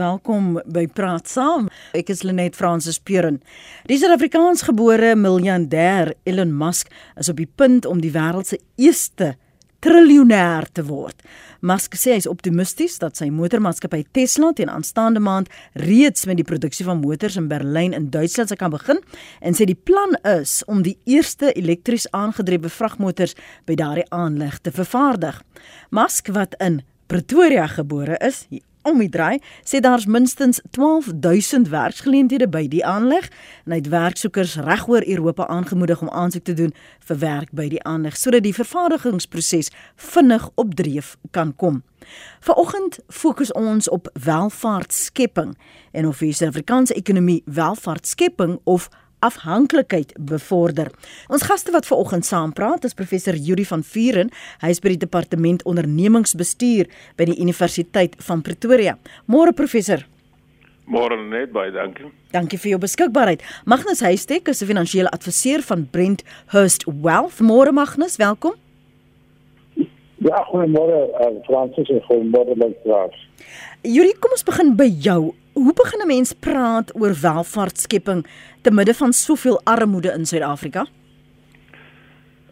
Welkom 0.00 0.54
by 0.72 0.86
Praat 0.88 1.26
Saam. 1.28 1.66
Ek 1.92 2.08
is 2.08 2.22
Lenet 2.24 2.54
Fransis 2.56 2.96
Puren. 2.96 3.34
Die 3.90 3.98
Suid-Afrikaans 4.00 4.62
gebore 4.64 5.10
miljardêr 5.20 6.14
Elon 6.24 6.54
Musk 6.56 6.88
is 7.20 7.28
op 7.28 7.36
die 7.36 7.44
punt 7.60 7.84
om 7.84 8.00
die 8.00 8.14
wêreld 8.14 8.48
se 8.48 8.56
eerste 8.80 9.34
triljoenêr 9.84 10.70
te 10.72 10.86
word. 10.88 11.20
Musk 11.60 11.98
sê 12.00 12.14
hy 12.14 12.22
is 12.22 12.30
optimisties 12.30 12.96
dat 13.04 13.20
sy 13.20 13.28
motormaatskappy 13.36 14.00
Tesla 14.16 14.54
teen 14.56 14.72
aanstaande 14.72 15.20
maand 15.20 15.52
reeds 15.84 16.24
met 16.24 16.40
die 16.40 16.48
produksie 16.48 16.88
van 16.88 17.04
motors 17.04 17.36
in 17.36 17.52
Berlyn 17.52 17.92
in 17.92 18.08
Duitsland 18.16 18.48
sal 18.48 18.62
kan 18.64 18.72
begin 18.72 19.04
en 19.44 19.52
sê 19.52 19.68
die 19.68 19.76
plan 19.76 20.16
is 20.38 20.62
om 20.72 20.80
die 20.88 20.96
eerste 21.04 21.52
elektries 21.52 22.08
aangedrewe 22.16 22.72
vragmotors 22.72 23.36
by 23.68 23.76
daardie 23.76 24.08
aanleg 24.08 24.56
te 24.64 24.72
vervaardig. 24.72 25.44
Musk 25.92 26.32
wat 26.32 26.56
in 26.64 26.80
Pretoria 27.12 27.68
gebore 27.68 28.16
is, 28.24 28.46
om 28.82 28.98
die 28.98 29.10
draai 29.12 29.38
sê 29.64 29.80
daar's 29.80 30.06
minstens 30.06 30.60
12000 30.70 31.68
werksgeleenthede 31.72 32.48
by 32.48 32.66
die 32.68 32.84
aanleg 32.86 33.28
en 33.64 33.74
hy 33.74 33.80
het 33.80 33.90
werksoekers 33.92 34.56
regoor 34.66 35.06
Europa 35.06 35.46
aangemoedig 35.46 36.02
om 36.02 36.10
aansoek 36.10 36.44
te 36.44 36.56
doen 36.58 36.74
vir 37.08 37.18
werk 37.22 37.52
by 37.52 37.68
die 37.72 37.82
aanleg 37.88 38.16
sodat 38.18 38.46
die 38.46 38.56
vervaardigingsproses 38.56 39.70
vinnig 39.96 40.48
op 40.54 40.74
dreef 40.74 41.16
kan 41.30 41.54
kom. 41.56 41.82
Vanoggend 42.40 42.98
fokus 43.08 43.52
ons 43.52 43.88
op 43.88 44.10
welvaartskepping 44.24 45.54
en 45.92 46.06
of 46.06 46.18
die 46.18 46.32
Suid-Afrikaanse 46.32 46.94
ekonomie 46.98 47.42
welvaartskepping 47.46 48.58
of 48.64 48.88
afhanklikheid 49.22 50.14
bevorder. 50.18 50.90
Ons 51.32 51.46
gaste 51.48 51.72
wat 51.72 51.86
ver 51.86 52.02
oggend 52.02 52.26
saam 52.26 52.52
praat 52.52 52.84
is 52.84 52.94
professor 52.98 53.34
Yuri 53.34 53.64
van 53.68 53.82
Vuren, 53.86 54.32
hy 54.62 54.70
is 54.74 54.82
by 54.82 54.94
die 54.94 55.02
departement 55.04 55.62
ondernemingsbestuur 55.68 56.90
by 57.16 57.28
die 57.30 57.38
Universiteit 57.40 58.18
van 58.26 58.42
Pretoria. 58.42 58.98
Môre 59.26 59.54
professor. 59.56 60.04
Môre 60.90 61.16
net 61.16 61.52
baie 61.54 61.70
dankie. 61.70 62.10
Dankie 62.34 62.58
vir 62.58 62.74
jou 62.74 62.80
beskikbaarheid. 62.82 63.42
Magnus 63.64 64.02
Huystek 64.02 64.48
is 64.48 64.62
'n 64.62 64.66
finansiële 64.66 65.10
adviseur 65.10 65.62
van 65.62 65.88
Brent 65.90 66.24
Hurst 66.52 66.84
Wealth. 66.86 67.40
Môre 67.40 67.72
Magnus, 67.72 68.16
welkom. 68.16 68.54
Ja, 70.22 70.44
goeiemôre 70.50 71.10
uh, 71.18 71.42
Fransis 71.46 71.88
en 71.88 72.02
goeiemôre 72.02 72.54
luisteraars. 72.56 73.28
Yuri, 73.82 74.12
kom 74.18 74.30
ons 74.30 74.44
begin 74.46 74.76
by 74.76 74.86
jou. 74.86 75.34
Hoe 75.52 75.72
begin 75.74 76.00
'n 76.00 76.06
mens 76.06 76.32
praat 76.32 77.00
oor 77.00 77.14
welvaartskepping 77.22 78.26
te 78.62 78.70
midde 78.70 78.94
van 78.94 79.12
soveel 79.12 79.60
armoede 79.64 80.12
in 80.12 80.24
Suid-Afrika? 80.24 80.86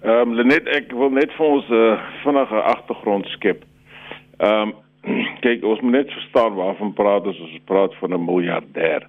Ehm 0.03 0.29
um, 0.29 0.35
Lenet, 0.35 0.69
ek 0.69 0.93
wil 0.93 1.11
net 1.11 1.33
vir 1.33 1.47
ons 1.47 1.69
'n 1.69 1.73
uh, 1.73 1.93
eh, 1.93 2.01
vinnige 2.23 2.61
agtergrond 2.63 3.27
skep. 3.27 3.65
Ehm 4.37 4.69
um, 4.69 4.75
kyk, 5.45 5.65
ons 5.65 5.81
moet 5.81 5.93
net 5.93 6.13
verstaan 6.13 6.55
waarvan 6.55 6.93
praat 6.93 7.27
ons 7.27 7.37
as 7.37 7.53
ons 7.53 7.65
praat 7.65 7.95
van 8.01 8.13
'n 8.13 8.25
miljardêr. 8.25 9.09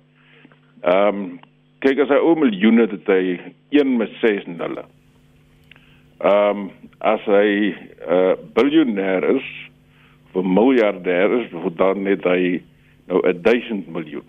Ehm 0.81 1.08
um, 1.08 1.39
kyk 1.80 2.00
as 2.00 2.09
hy 2.09 2.19
oor 2.19 2.38
miljoene 2.38 2.88
het 2.88 3.08
hy 3.08 3.39
1 3.69 3.97
met 3.97 4.12
6 4.22 4.45
nulle. 4.45 4.86
Ehm 6.19 6.58
um, 6.58 6.72
as 7.00 7.22
hy 7.25 7.75
'n 7.75 7.75
uh, 8.08 8.34
biljoenêr 8.56 9.23
is, 9.36 9.47
'n 10.36 10.53
miljardêr 10.53 11.39
is, 11.39 11.47
dan 11.75 12.03
net 12.03 12.23
hy 12.23 12.62
nou 13.12 13.42
1000 13.42 13.88
miljoen. 13.88 14.28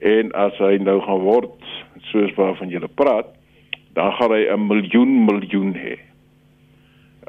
En 0.00 0.32
as 0.32 0.58
hy 0.58 0.76
nou 0.82 0.98
gaan 1.00 1.22
word 1.24 1.70
soos 2.10 2.34
waarvan 2.36 2.72
jy 2.72 2.82
praat, 2.94 3.30
dan 3.96 4.12
gaan 4.18 4.34
hy 4.34 4.44
'n 4.50 4.66
miljoen 4.66 5.24
miljoen 5.24 5.72
hê. 5.74 5.96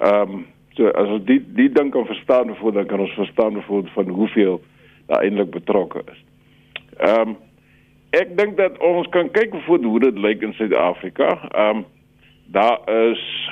Ehm 0.02 0.32
um, 0.32 0.46
so 0.76 0.88
as 0.88 1.08
ons 1.08 1.26
die 1.26 1.40
die 1.56 1.70
ding 1.70 1.92
kan 1.92 2.06
verstaan 2.06 2.56
voor 2.56 2.74
dan 2.74 2.86
kan 2.86 3.00
ons 3.00 3.14
verstaan 3.14 3.62
voor 3.62 3.90
van 3.94 4.08
hoeveel 4.10 4.62
daar 5.06 5.22
eintlik 5.22 5.52
betrokke 5.52 6.02
is. 6.12 6.24
Ehm 6.98 7.30
um, 7.30 7.36
ek 8.10 8.38
dink 8.38 8.58
dat 8.58 8.78
ons 8.78 9.08
kan 9.10 9.32
kyk 9.32 9.56
voor 9.66 9.84
hoe 9.84 10.00
dit 10.00 10.18
lyk 10.18 10.42
in 10.42 10.54
Suid-Afrika. 10.54 11.50
Ehm 11.52 11.78
um, 11.78 11.86
daar 12.46 12.80
is 12.90 13.52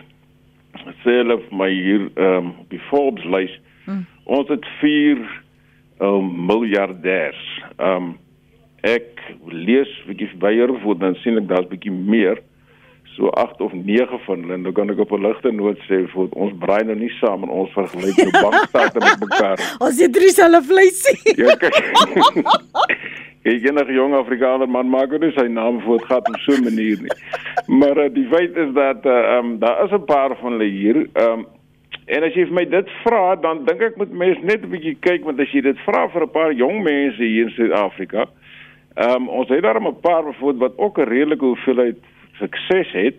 self 1.04 1.52
my 1.52 1.70
hier 1.70 2.10
ehm 2.16 2.36
um, 2.36 2.54
die 2.68 2.80
Forbes 2.80 3.24
lys. 3.24 3.60
Hmm. 3.86 4.06
Ons 4.24 4.48
het 4.48 4.66
4 4.80 5.41
um, 6.02 6.28
miljardêrs. 6.50 7.40
Um 7.78 8.18
ek 8.82 9.20
lees 9.54 9.90
bietjie 10.08 10.32
byer 10.42 10.72
voor 10.82 10.98
dan 10.98 11.16
sien 11.22 11.38
ek 11.38 11.50
daar's 11.52 11.70
bietjie 11.70 11.94
meer 11.94 12.40
so 13.16 13.30
8 13.38 13.62
of 13.62 13.74
9 13.74 14.20
van 14.26 14.42
hulle 14.42 14.54
en 14.54 14.64
dan 14.64 14.74
kan 14.74 14.90
ek 14.90 15.00
op 15.04 15.12
'n 15.12 15.22
ligte 15.22 15.52
noot 15.52 15.78
sê 15.90 16.08
vir 16.14 16.28
ons 16.32 16.54
brein 16.60 16.88
nou 16.88 16.98
nie 16.98 17.12
saam 17.20 17.44
en 17.44 17.50
ons 17.50 17.74
vergelyk 17.74 18.16
jou 18.16 18.32
bankstate 18.32 19.00
met 19.00 19.20
mekaar. 19.20 19.60
Ons 19.86 20.00
het 20.02 20.14
drie 20.14 20.32
selfe 20.34 20.64
vleisie. 20.72 21.36
ja, 21.44 21.56
kyk. 21.56 21.78
Ek 23.44 23.62
ken 23.64 23.78
'n 23.78 23.94
jong 23.94 24.14
Afrikaner 24.16 24.70
man 24.70 24.90
maak 24.90 25.12
nie 25.20 25.32
sy 25.38 25.48
naam 25.48 25.82
voor 25.82 26.00
gehad 26.00 26.30
op 26.30 26.40
so 26.46 26.54
'n 26.54 26.64
manier 26.64 26.98
nie. 27.02 27.16
Maar 27.68 27.98
uh, 27.98 28.14
die 28.14 28.28
feit 28.30 28.56
is 28.58 28.74
dat 28.74 29.06
uh, 29.06 29.38
um 29.38 29.60
daar 29.60 29.86
is 29.86 29.92
'n 29.92 30.06
paar 30.06 30.38
van 30.38 30.52
hulle 30.52 30.70
hier 30.70 31.08
um 31.14 31.46
En 32.12 32.26
as 32.28 32.36
jy 32.36 32.44
vir 32.50 32.58
my 32.58 32.66
dit 32.68 32.90
vra, 33.06 33.36
dan 33.40 33.64
dink 33.68 33.84
ek 33.86 33.98
moet 34.00 34.12
mense 34.12 34.44
net 34.44 34.66
'n 34.66 34.72
bietjie 34.74 34.98
kyk 35.00 35.24
want 35.24 35.40
as 35.40 35.52
jy 35.56 35.62
dit 35.64 35.78
vra 35.88 36.08
vir 36.12 36.24
'n 36.24 36.36
paar 36.36 36.52
jong 36.52 36.84
mense 36.84 37.24
hier 37.24 37.48
in 37.48 37.56
Suid-Afrika, 37.56 38.28
ehm 38.96 39.16
um, 39.16 39.30
ons 39.30 39.50
het 39.50 39.64
daar 39.64 39.80
'n 39.80 40.02
paar 40.02 40.24
bevoed 40.24 40.58
wat 40.58 40.78
ook 40.78 41.00
'n 41.00 41.08
redelike 41.08 41.46
hoeveelheid 41.46 41.98
sukses 42.40 42.92
het. 42.92 43.18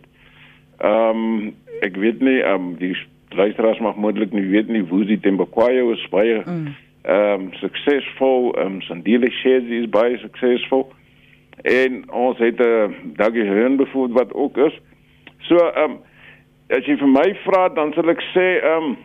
Ehm 0.80 1.16
um, 1.16 1.54
ek 1.80 1.96
weet 1.96 2.20
nie 2.20 2.42
ehm 2.42 2.54
um, 2.54 2.76
die 2.76 2.96
luisteraars 3.30 3.80
mag 3.80 3.96
moontlik 3.96 4.32
nie 4.32 4.46
weet 4.46 4.68
nie 4.68 4.82
hoe 4.82 5.04
die 5.04 5.20
Tembakwayo 5.20 5.90
is 5.92 6.08
baie 6.10 6.42
mm. 6.44 6.74
ehm 7.02 7.40
mm. 7.40 7.46
um, 7.46 7.52
suksesvol, 7.52 8.52
ehm 8.54 8.66
um, 8.66 8.80
Sandile 8.80 9.30
Shares 9.30 9.70
is 9.70 9.88
baie 9.88 10.18
suksesvol. 10.18 10.92
En 11.62 12.10
ons 12.10 12.38
het 12.38 12.58
'n 12.58 12.62
uh, 12.62 12.88
Daggy 13.16 13.44
Hearn 13.44 13.76
bevoed 13.76 14.12
wat 14.12 14.34
ook 14.34 14.56
is. 14.56 14.80
So 15.38 15.56
ehm 15.56 15.90
um, 15.90 15.98
as 16.72 16.86
jy 16.88 16.96
vir 17.00 17.10
my 17.10 17.28
vra 17.44 17.68
dan 17.68 17.92
sal 17.96 18.10
ek 18.12 18.22
sê 18.32 18.46
ehm 18.60 18.92
um, 18.92 18.96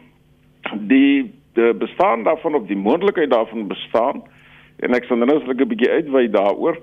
die 0.91 1.31
die 1.57 1.73
bestaan 1.73 2.23
daarvan 2.23 2.55
of 2.55 2.67
die 2.69 2.77
moontlikheid 2.77 3.31
daarvan 3.33 3.67
bestaan 3.67 4.21
en 4.85 4.93
ek 4.93 5.07
sal 5.07 5.17
nou 5.17 5.27
net 5.29 5.47
'n 5.47 5.67
bietjie 5.67 5.89
uitwy 5.89 6.27
daaroor. 6.29 6.77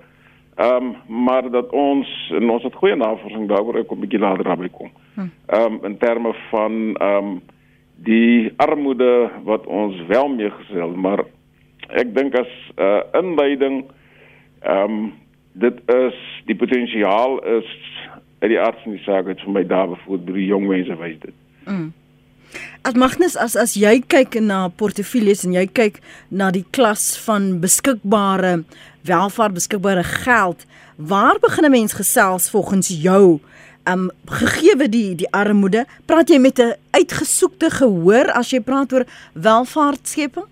Ehm 0.57 0.95
um, 1.09 1.25
maar 1.25 1.51
dat 1.51 1.71
ons 1.71 2.09
en 2.31 2.51
ons 2.51 2.63
het 2.63 2.75
goeie 2.75 2.97
navorsing 2.97 3.49
daaroor 3.49 3.79
ek 3.79 3.87
kom 3.87 3.99
'n 3.99 4.07
bietjie 4.07 4.21
later 4.21 4.45
daarby 4.45 4.69
kom. 4.71 4.91
Hm. 5.15 5.29
Ehm 5.47 5.73
um, 5.73 5.79
in 5.85 5.99
terme 5.99 6.35
van 6.51 6.95
ehm 6.95 7.25
um, 7.25 7.43
die 7.97 8.53
armoede 8.57 9.31
wat 9.45 9.67
ons 9.67 10.07
wel 10.07 10.29
meegesel, 10.29 10.91
maar 10.97 11.25
ek 11.89 12.15
dink 12.15 12.35
as 12.35 12.51
'n 12.77 12.83
uh, 12.83 13.01
inleiding 13.13 13.85
ehm 14.63 14.91
um, 14.91 15.13
dit 15.53 15.77
is 15.87 16.19
die 16.47 16.57
potensiaal 16.57 17.39
is 17.45 17.71
uit 18.45 18.53
die 18.53 18.61
arts 18.61 18.85
en 18.85 18.97
die 18.97 19.05
saak 19.05 19.29
het 19.31 19.41
vir 19.41 19.55
my 19.57 19.63
daar 19.65 19.89
bevoed 19.95 20.25
by 20.29 20.37
die 20.37 20.49
jong 20.51 20.67
mense 20.69 20.97
wys 21.01 21.17
dit. 21.23 21.37
Mm. 21.65 21.93
As 22.85 22.97
Magnus 23.01 23.39
as 23.41 23.57
as 23.57 23.73
jy 23.81 23.97
kyk 24.05 24.37
na 24.45 24.67
portefeuilles 24.69 25.47
en 25.49 25.57
jy 25.57 25.65
kyk 25.73 26.03
na 26.29 26.51
die 26.55 26.67
klas 26.77 27.15
van 27.25 27.55
beskikbare 27.63 28.59
welvaart 29.09 29.57
beskikbare 29.57 30.05
geld, 30.05 30.67
waar 30.97 31.41
begin 31.41 31.65
'n 31.65 31.71
mens 31.71 31.97
gesels 31.97 32.51
volgens 32.51 32.89
jou? 32.89 33.41
Um 33.89 34.11
gegeewe 34.27 34.89
die 34.89 35.15
die 35.15 35.31
armoede, 35.33 35.87
praat 36.07 36.29
jy 36.29 36.39
met 36.39 36.59
'n 36.59 36.77
uitgesoekte 36.91 37.71
gehoor 37.71 38.33
as 38.33 38.51
jy 38.51 38.61
praat 38.61 38.93
oor 38.93 39.07
welvaartskepping? 39.33 40.49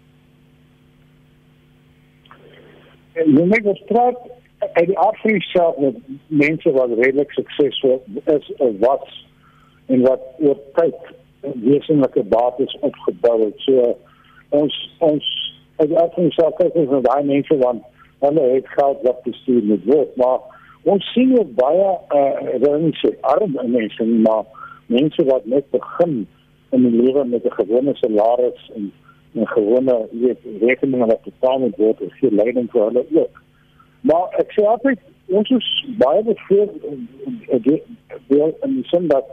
En 3.13 3.37
jy 3.37 3.45
moet 3.45 3.77
straat 3.85 4.32
uit 4.73 4.87
die 4.87 4.99
van 4.99 5.41
self 5.41 5.77
met 5.79 5.97
mense 6.27 6.71
wat 6.73 6.95
redelik 6.99 7.33
suksesvol 7.33 8.03
is 8.25 8.53
of 8.57 8.79
wat 8.79 9.09
en 9.87 10.01
wat 10.01 10.21
oor 10.39 10.59
tyd 10.79 10.95
wesenlike 11.41 12.23
bates 12.23 12.77
opgebou 12.81 13.39
het. 13.45 13.59
So 13.67 13.97
ons 14.49 14.77
ons 14.99 15.29
uit 15.77 15.89
die 15.89 15.99
van 16.15 16.31
self 16.31 16.57
kyk 16.61 16.75
ons 16.75 16.91
na 16.91 17.01
daai 17.09 17.25
mense 17.25 17.59
want 17.65 17.83
hulle 18.23 18.49
het 18.55 18.69
geld 18.79 19.03
wat 19.03 19.23
bestuur 19.27 19.63
moet 19.67 19.85
word, 19.85 20.17
maar 20.17 20.39
ons 20.83 21.13
sien 21.15 21.35
ook 21.39 21.55
baie 21.59 21.89
uh 22.19 22.71
mense 22.71 23.15
arme 23.35 23.67
mense 23.67 24.05
maar 24.05 24.45
mense 24.87 25.25
wat 25.25 25.47
net 25.47 25.71
begin 25.71 26.27
in 26.73 26.87
die 26.89 27.03
lewe 27.03 27.25
met 27.25 27.45
'n 27.45 27.59
gewone 27.61 27.95
salaris 27.95 28.71
en 28.75 28.93
'n 29.35 29.47
gewone 29.47 30.07
weet 30.11 30.39
rekeninge 30.61 31.07
wat 31.07 31.23
betaal 31.23 31.59
moet 31.59 31.77
word, 31.77 32.01
is 32.01 32.19
hier 32.21 32.33
leiding 32.33 32.71
vir 32.71 32.85
hulle 32.85 33.05
ook. 33.21 33.43
Maar 34.09 34.35
ek 34.43 34.53
sê 34.57 34.65
altyd 34.67 35.01
ons 35.39 35.51
is 35.57 35.69
baie 36.01 36.23
bevoor 36.27 36.69
deel 38.29 38.57
in 38.67 38.75
die 38.79 38.87
sin 38.91 39.09
dat 39.13 39.29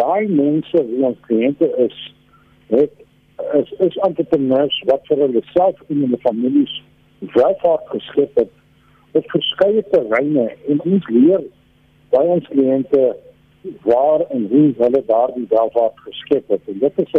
daai 0.00 0.28
mense 0.28 0.84
wie 0.88 1.04
ons 1.10 1.20
kliënte 1.28 1.68
is 1.86 1.98
het 2.70 2.92
is 3.58 3.72
is 3.86 3.98
entrepreneurs 4.06 4.76
wat 4.90 5.06
vir 5.10 5.22
hulle 5.24 5.42
self 5.52 5.82
en 5.88 6.04
hulle 6.04 6.20
families 6.24 6.74
welvaart 7.36 7.88
geskep 7.94 8.38
het 8.42 8.52
op 9.20 9.30
verskeie 9.34 9.82
terreine 9.92 10.48
en 10.72 10.82
ons 10.86 11.08
leer 11.14 11.44
by 12.14 12.24
ons 12.36 12.48
kliënte 12.54 13.04
waar 13.84 14.24
en 14.34 14.46
hoe 14.50 14.66
hulle 14.78 15.02
daardie 15.06 15.46
welvaart 15.52 16.04
geskep 16.08 16.56
het 16.56 16.72
en 16.72 16.78
dit 16.84 17.00
is 17.04 17.14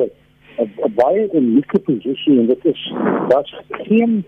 'n 0.59 0.93
baie 0.95 1.29
unieke 1.33 1.79
posisie 1.79 2.39
en 2.39 2.47
dit 2.47 2.65
is 2.65 2.81
dat 3.29 3.47
geen 3.69 4.23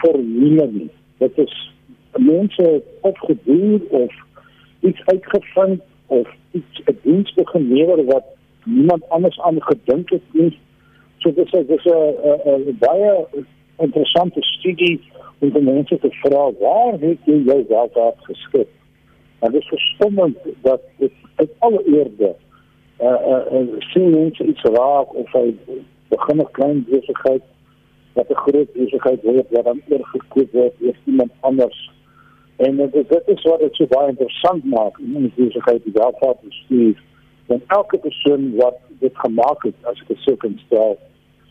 formule 0.00 0.66
nie. 0.72 0.90
Dit 1.18 1.38
is 1.38 1.72
mense 2.12 2.82
opgedoen 3.00 3.82
of 3.90 4.14
iets 4.80 5.00
uitgevind 5.04 5.82
of 6.06 6.28
iets 6.50 6.82
'n 6.84 6.98
diens 7.02 7.32
begin 7.34 7.72
lewer 7.72 8.04
wat 8.04 8.24
niemand 8.64 9.08
anders 9.08 9.40
aan 9.40 9.62
gedink 9.62 10.10
het 10.10 10.22
nie. 10.32 10.58
So 11.18 11.32
dis 11.32 11.50
is 11.50 11.66
dis 11.66 11.84
'n 11.84 12.76
baie 12.78 13.26
interessante 13.76 14.42
studie 14.42 15.00
om 15.38 15.50
die 15.50 15.62
mense 15.62 15.98
te 15.98 16.10
vra 16.10 16.50
waar 16.60 16.92
het 17.00 17.18
jy 17.24 17.42
jou 17.44 17.64
welvaart 17.68 18.18
geskep? 18.18 18.68
En 19.38 19.52
dit 19.52 19.60
is 19.60 19.68
verstommend 19.68 20.36
dat 20.62 20.80
dit 20.96 21.12
uit 21.34 21.50
alle 21.58 21.82
eerde 21.86 22.34
uh 23.00 23.06
uh, 23.06 23.52
uh 23.52 23.66
sien 23.78 24.10
mense 24.10 24.44
iets 24.44 24.62
raak 24.62 25.14
of 25.14 25.32
hy 25.32 25.54
begin 26.08 26.40
'n 26.40 26.50
klein 26.50 26.84
besigheid 26.88 27.42
wat 28.12 28.30
'n 28.30 28.34
groot 28.34 28.72
besigheid 28.72 29.22
word 29.22 29.46
wat 29.50 29.64
dan 29.64 29.80
oorgekoop 29.88 30.52
word 30.52 30.72
deur 30.78 30.96
iemand 31.04 31.32
anders. 31.40 31.90
En 32.58 32.76
dit 32.76 32.92
dit 32.92 33.22
is 33.26 33.42
wat 33.42 33.60
dit 33.60 33.74
so 33.74 33.86
baie 33.86 34.08
interessant 34.08 34.64
maak 34.64 34.98
in 34.98 35.12
'n 35.16 35.32
besigheid 35.36 35.84
die 35.84 35.92
welvaart 35.92 36.40
bestuur. 36.40 37.02
Want 37.46 37.62
elke 37.66 37.98
persoon 37.98 38.56
wat 38.56 38.76
dit 38.98 39.18
gemaak 39.18 39.62
het 39.62 39.74
as 39.82 40.02
ek 40.08 40.16
so 40.18 40.36
kan 40.36 40.60
stel, 40.66 40.98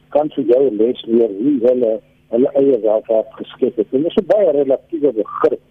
kan 0.09 0.29
vir 0.29 0.43
jou 0.43 0.75
les 0.75 1.05
leer 1.05 1.31
hoe 1.39 1.53
hulle 1.67 1.99
hulle 2.29 2.49
eie 2.53 2.79
welvaart 2.79 3.31
geskep 3.39 3.75
het. 3.75 3.87
En 3.91 4.01
dit 4.01 4.11
is 4.11 4.23
'n 4.23 4.25
baie 4.25 4.51
relatiewe 4.51 5.13
begrip. 5.13 5.61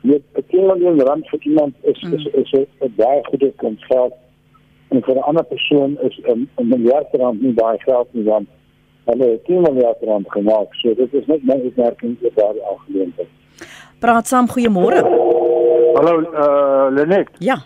Net 0.00 0.22
'n 0.34 0.66
miljoen 0.66 1.00
rand 1.00 1.28
vir 1.28 1.40
iemand 1.42 1.74
is 1.82 2.02
is 2.02 2.24
is 2.42 2.52
'n 2.52 2.94
baie 2.96 3.24
goeie 3.24 3.52
konsep. 3.56 4.12
En 4.88 5.02
vir 5.02 5.14
'n 5.14 5.26
ander 5.30 5.44
persoon 5.44 5.98
is 6.00 6.20
'n 6.26 6.48
miljard 6.56 7.08
rand 7.12 7.42
nie 7.42 7.52
baie 7.52 7.78
geld 7.78 8.08
nie 8.14 8.24
want 8.24 8.48
hulle 9.04 9.30
het 9.30 9.44
10 9.44 9.60
miljard 9.60 10.02
rand 10.02 10.30
gemaak. 10.30 10.74
So 10.74 10.94
dit 10.94 11.14
is 11.14 11.26
net 11.26 11.42
my 11.42 11.54
opmerking 11.54 12.16
oor 12.22 12.30
daardie 12.34 12.62
algemeenheid. 12.62 13.39
Praat 14.00 14.28
saam, 14.28 14.48
goeiemôre. 14.48 15.02
Hallo, 15.96 16.14
uh, 16.20 16.88
Lenet. 16.94 17.28
Ja. 17.38 17.58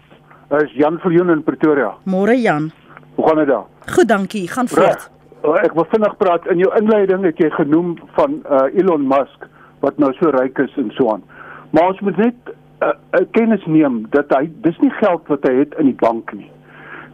Is 0.60 0.72
Jan 0.78 0.98
Viljoen 1.02 1.30
in 1.30 1.42
Pretoria. 1.42 1.94
Môre 2.04 2.36
Jan. 2.40 2.70
Hoe 3.14 3.26
gaan 3.28 3.36
dit 3.36 3.46
daar? 3.48 3.66
Goed, 3.94 4.08
dankie. 4.08 4.48
Gaan 4.48 4.68
voort. 4.68 5.10
Uh, 5.44 5.58
ek 5.62 5.76
wil 5.76 5.86
vinnig 5.92 6.16
praat 6.16 6.46
in 6.50 6.58
jou 6.58 6.70
inleiding 6.78 7.24
het 7.28 7.38
jy 7.38 7.50
genoem 7.58 7.94
van 8.16 8.40
uh, 8.44 8.64
Elon 8.72 9.06
Musk 9.08 9.48
wat 9.84 9.98
nou 10.00 10.12
so 10.18 10.32
ryk 10.34 10.58
is 10.58 10.74
en 10.80 10.90
so 10.96 11.12
aan. 11.12 11.22
Maar 11.70 11.92
ons 11.92 12.00
moet 12.00 12.16
net 12.16 12.50
uh, 12.50 12.88
uh, 12.88 13.22
kennis 13.36 13.64
neem 13.66 14.04
dat 14.16 14.32
hy 14.34 14.48
dis 14.66 14.78
nie 14.80 14.92
geld 15.02 15.28
wat 15.32 15.46
hy 15.48 15.58
het 15.60 15.76
in 15.78 15.92
die 15.92 16.00
bank 16.00 16.32
nie 16.32 16.50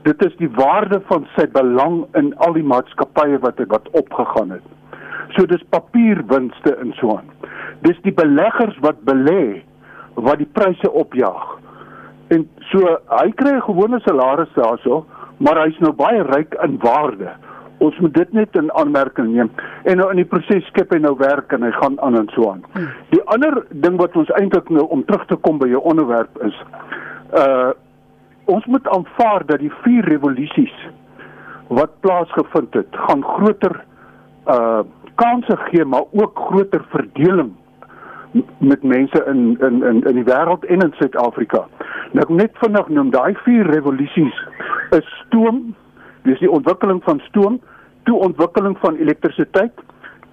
dit 0.03 0.25
is 0.25 0.37
die 0.41 0.49
waarde 0.57 1.01
van 1.09 1.27
sy 1.37 1.47
belang 1.53 2.03
in 2.19 2.33
al 2.45 2.55
die 2.57 2.65
maatskappye 2.65 3.41
wat 3.45 3.61
wat 3.73 3.89
opgegaan 3.99 4.57
het. 4.57 4.67
So 5.37 5.47
dis 5.47 5.63
papierwinste 5.71 6.77
in 6.83 6.93
so 6.99 7.17
aan. 7.17 7.31
Dis 7.87 7.99
die 8.03 8.15
beleggers 8.15 8.79
wat 8.85 9.03
belê 9.09 9.63
wat 10.15 10.41
die 10.43 10.51
pryse 10.53 10.91
opjaag. 10.91 11.61
En 12.35 12.49
so 12.71 12.97
hy 13.11 13.31
kry 13.39 13.55
'n 13.57 13.69
gewone 13.69 14.01
salaris 14.01 14.53
daarso, 14.55 15.05
maar 15.39 15.63
hy's 15.65 15.79
nou 15.79 15.93
baie 15.93 16.23
ryk 16.23 16.55
in 16.63 16.79
waarde. 16.79 17.31
Ons 17.79 17.99
moet 17.99 18.15
dit 18.15 18.33
net 18.33 18.57
in 18.57 18.73
aanmerking 18.73 19.33
neem. 19.33 19.51
En 19.85 19.97
nou 19.97 20.11
in 20.11 20.17
die 20.17 20.29
proses 20.29 20.67
skep 20.67 20.93
hy 20.93 20.99
nou 20.99 21.15
werk 21.17 21.53
en 21.53 21.63
hy 21.63 21.71
gaan 21.71 22.01
aan 22.01 22.19
en 22.19 22.29
so 22.35 22.51
aan. 22.51 22.65
Die 23.11 23.23
ander 23.25 23.65
ding 23.71 23.97
wat 23.97 24.17
ons 24.17 24.31
eintlik 24.31 24.69
nou 24.69 24.87
om 24.89 25.05
terug 25.05 25.27
te 25.27 25.37
kom 25.37 25.59
by 25.59 25.69
jou 25.69 25.81
onderwerp 25.81 26.43
is 26.45 26.57
uh 27.33 27.71
ons 28.51 28.65
moet 28.67 28.89
aanvaar 28.89 29.45
dat 29.47 29.61
die 29.63 29.73
vier 29.85 30.05
revolusies 30.05 30.75
wat 31.69 32.01
plaasgevind 32.01 32.75
het, 32.75 32.97
gaan 33.07 33.23
groter 33.23 33.85
uh 34.47 34.83
kansse 35.15 35.57
gee 35.57 35.85
maar 35.85 36.05
ook 36.13 36.39
groter 36.39 36.85
verdeling 36.89 37.53
met 38.59 38.83
mense 38.83 39.25
in 39.27 39.57
in 39.61 39.83
in 39.83 40.03
in 40.03 40.15
die 40.15 40.25
wêreld 40.25 40.65
en 40.65 40.81
in 40.81 40.93
Suid-Afrika. 40.99 41.67
Nou 42.13 42.35
net 42.35 42.51
vinnig 42.63 42.89
noem 42.89 43.11
daai 43.11 43.35
vier 43.45 43.67
revolusies 43.67 44.47
is 44.91 45.09
stoom, 45.27 45.75
dis 46.23 46.39
die 46.39 46.51
ontwikkeling 46.51 47.03
van 47.05 47.21
stoom, 47.29 47.61
toe 48.03 48.19
ontwikkeling 48.19 48.77
van 48.79 48.97
elektrisiteit, 48.97 49.73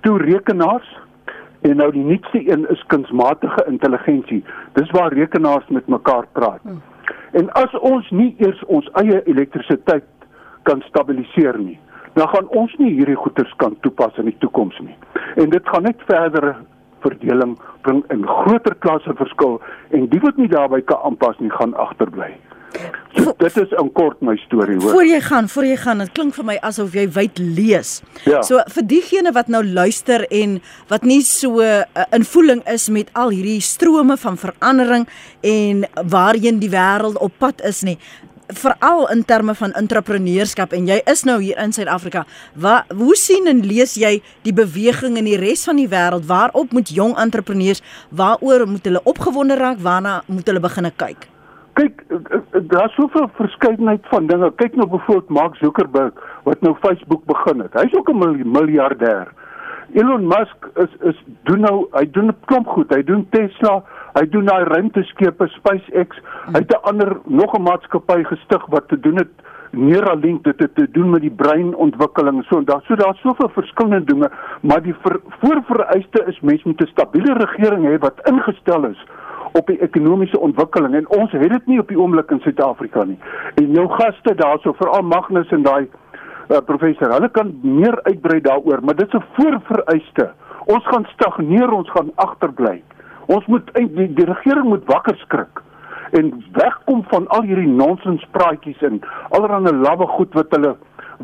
toe 0.01 0.17
rekenaars 0.17 0.99
en 1.61 1.75
nou 1.81 1.91
die 1.91 2.03
nuutste 2.03 2.41
een 2.51 2.67
is 2.69 2.83
kunsmatige 2.87 3.65
intelligensie. 3.67 4.43
Dis 4.73 4.91
waar 4.91 5.13
rekenaars 5.13 5.67
met 5.67 5.87
mekaar 5.87 6.27
praat. 6.31 6.61
Hmm. 6.61 6.81
En 7.31 7.51
as 7.51 7.73
ons 7.79 8.09
nie 8.09 8.35
eers 8.37 8.63
ons 8.65 8.89
eie 9.01 9.21
elektrisiteit 9.25 10.05
kan 10.63 10.81
stabiliseer 10.81 11.57
nie, 11.59 11.79
dan 12.17 12.27
gaan 12.33 12.49
ons 12.57 12.73
nie 12.81 12.93
hierdie 12.97 13.17
goederes 13.19 13.53
kan 13.61 13.77
toepas 13.85 14.17
in 14.17 14.31
die 14.31 14.37
toekoms 14.41 14.79
nie. 14.81 14.95
En 15.37 15.51
dit 15.53 15.69
gaan 15.69 15.85
net 15.85 16.01
verdere 16.09 16.55
verdeling 17.05 17.53
bring 17.85 18.01
in 18.13 18.25
groter 18.25 18.75
klasse 18.81 19.13
verskil 19.19 19.59
en 19.95 20.09
die 20.11 20.21
wat 20.23 20.39
nie 20.41 20.49
daarbey 20.51 20.81
kan 20.81 21.03
aanpas 21.05 21.37
nie, 21.43 21.53
gaan 21.53 21.77
agterbly. 21.77 22.33
So, 23.15 23.31
dit 23.39 23.57
is 23.57 23.71
'n 23.71 23.91
kort 23.93 24.21
my 24.21 24.35
storie 24.37 24.75
hoor. 24.75 24.91
Voor 24.91 25.05
jy 25.05 25.21
gaan, 25.21 25.49
voor 25.49 25.65
jy 25.65 25.75
gaan, 25.75 25.97
dit 25.97 26.11
klink 26.11 26.33
vir 26.33 26.45
my 26.45 26.57
asof 26.61 26.93
jy 26.93 27.07
wyd 27.09 27.37
lees. 27.37 28.01
Ja. 28.25 28.41
So 28.41 28.59
vir 28.67 28.83
diegene 28.83 29.31
wat 29.31 29.47
nou 29.47 29.63
luister 29.63 30.25
en 30.29 30.61
wat 30.87 31.03
nie 31.03 31.21
so 31.21 31.61
uh, 31.61 31.83
in 32.11 32.23
voeling 32.23 32.61
is 32.67 32.89
met 32.89 33.09
al 33.13 33.29
hierdie 33.29 33.61
strome 33.61 34.17
van 34.17 34.37
verandering 34.37 35.07
en 35.41 35.85
waarheen 36.09 36.59
die 36.59 36.69
wêreld 36.69 37.17
op 37.17 37.31
pad 37.37 37.61
is 37.61 37.83
nie 37.83 37.97
veral 38.47 39.07
in 39.11 39.25
terme 39.25 39.55
van 39.55 39.71
entrepreneurskap 39.71 40.71
en 40.73 40.87
jy 40.87 41.01
is 41.05 41.23
nou 41.23 41.41
hier 41.41 41.57
in 41.57 41.73
Suid-Afrika. 41.73 42.25
Wat 42.55 42.91
hoe 42.95 43.15
sien 43.15 43.47
en 43.47 43.63
lees 43.65 43.95
jy 43.99 44.21
die 44.43 44.53
beweging 44.53 45.17
in 45.17 45.25
die 45.25 45.37
res 45.37 45.65
van 45.67 45.75
die 45.75 45.89
wêreld? 45.91 46.25
Waarop 46.25 46.71
moet 46.71 46.89
jong 46.89 47.17
entrepreneurs 47.17 47.83
waaroor 48.09 48.67
moet 48.67 48.85
hulle 48.85 49.03
opgewonde 49.03 49.55
raak? 49.55 49.79
Waarna 49.79 50.21
moet 50.27 50.47
hulle 50.47 50.59
begine 50.59 50.91
kyk? 50.95 51.27
kyk 51.77 52.03
daar's 52.71 52.93
soveel 52.97 53.29
verskeidenheid 53.37 54.05
van 54.09 54.27
dinge. 54.27 54.49
Kyk 54.55 54.75
nou 54.75 54.87
byvoorbeeld 54.89 55.29
Mark 55.29 55.55
Zuckerberg 55.61 56.13
wat 56.43 56.61
nou 56.65 56.73
Facebook 56.81 57.25
begin 57.29 57.61
het. 57.61 57.73
Hy's 57.73 57.93
ook 57.93 58.09
'n 58.09 58.51
miljardêr. 58.51 59.27
Elon 59.93 60.27
Musk 60.27 60.69
is 60.75 60.93
is 61.01 61.23
doen 61.43 61.59
nou 61.59 61.87
hy 61.91 62.05
doen 62.11 62.27
'n 62.27 62.35
klomp 62.45 62.67
goed. 62.67 62.93
Hy 62.93 63.03
doen 63.03 63.27
Tesla, 63.29 63.83
hy 64.13 64.25
doen 64.29 64.45
daai 64.45 64.63
ruimteskepe 64.63 65.47
SpaceX. 65.47 66.17
Hy 66.53 66.59
het 66.59 66.71
'n 66.71 66.83
ander 66.83 67.17
nog 67.25 67.53
'n 67.53 67.61
maatskappy 67.61 68.23
gestig 68.23 68.65
wat 68.65 68.87
te 68.87 68.99
doen 68.99 69.15
het 69.15 69.31
Neuralink 69.71 70.43
dit 70.43 70.75
te 70.75 70.87
doen 70.91 71.09
met 71.09 71.21
die 71.21 71.31
breinontwikkeling 71.31 72.43
so 72.43 72.63
daar 72.63 72.81
so 72.87 72.95
daar's 72.95 73.19
soveel 73.21 73.49
verskillende 73.49 74.03
dinge 74.03 74.31
maar 74.61 74.81
die 74.81 74.95
ver, 75.03 75.19
voorvereiste 75.39 76.23
is 76.27 76.39
mens 76.39 76.63
moet 76.63 76.81
'n 76.81 76.87
stabiele 76.87 77.33
regering 77.33 77.85
hê 77.85 77.97
wat 77.99 78.29
ingestel 78.29 78.85
is 78.85 79.05
op 79.51 79.67
die 79.67 79.79
ekonomiese 79.81 80.39
ontwikkeling 80.39 80.95
en 80.95 81.09
ons 81.09 81.31
het 81.31 81.49
dit 81.49 81.65
nie 81.65 81.79
op 81.79 81.87
die 81.87 81.99
oomblik 81.99 82.31
in 82.31 82.39
Suid-Afrika 82.39 83.03
nie. 83.03 83.17
En 83.55 83.71
jou 83.71 83.87
gaste 83.89 84.35
daarso, 84.35 84.73
veral 84.73 85.01
Magnus 85.01 85.51
en 85.55 85.61
daai 85.61 85.87
uh, 86.49 86.61
professor, 86.65 87.11
hulle 87.11 87.29
kan 87.29 87.53
meer 87.61 87.99
uitbrei 88.03 88.41
daaroor, 88.41 88.83
maar 88.83 88.95
dit 88.95 89.07
is 89.07 89.19
'n 89.19 89.25
voorvereiste. 89.37 90.31
Ons 90.65 90.87
gaan 90.87 91.05
stagneer, 91.13 91.71
ons 91.71 91.89
gaan 91.91 92.11
agterbly. 92.15 92.81
Ons 93.25 93.45
moet 93.45 93.73
die, 93.73 94.13
die 94.13 94.25
regering 94.25 94.67
moet 94.67 94.85
wakker 94.85 95.15
skrik 95.15 95.61
en 96.11 96.43
wegkom 96.51 97.03
van 97.07 97.27
al 97.27 97.41
hierdie 97.41 97.67
nonsens 97.67 98.25
praatjies 98.31 98.81
en 98.81 99.01
allerlei 99.29 99.75
lawwe 99.75 100.07
goed 100.07 100.33
wat 100.33 100.55
hulle 100.55 100.75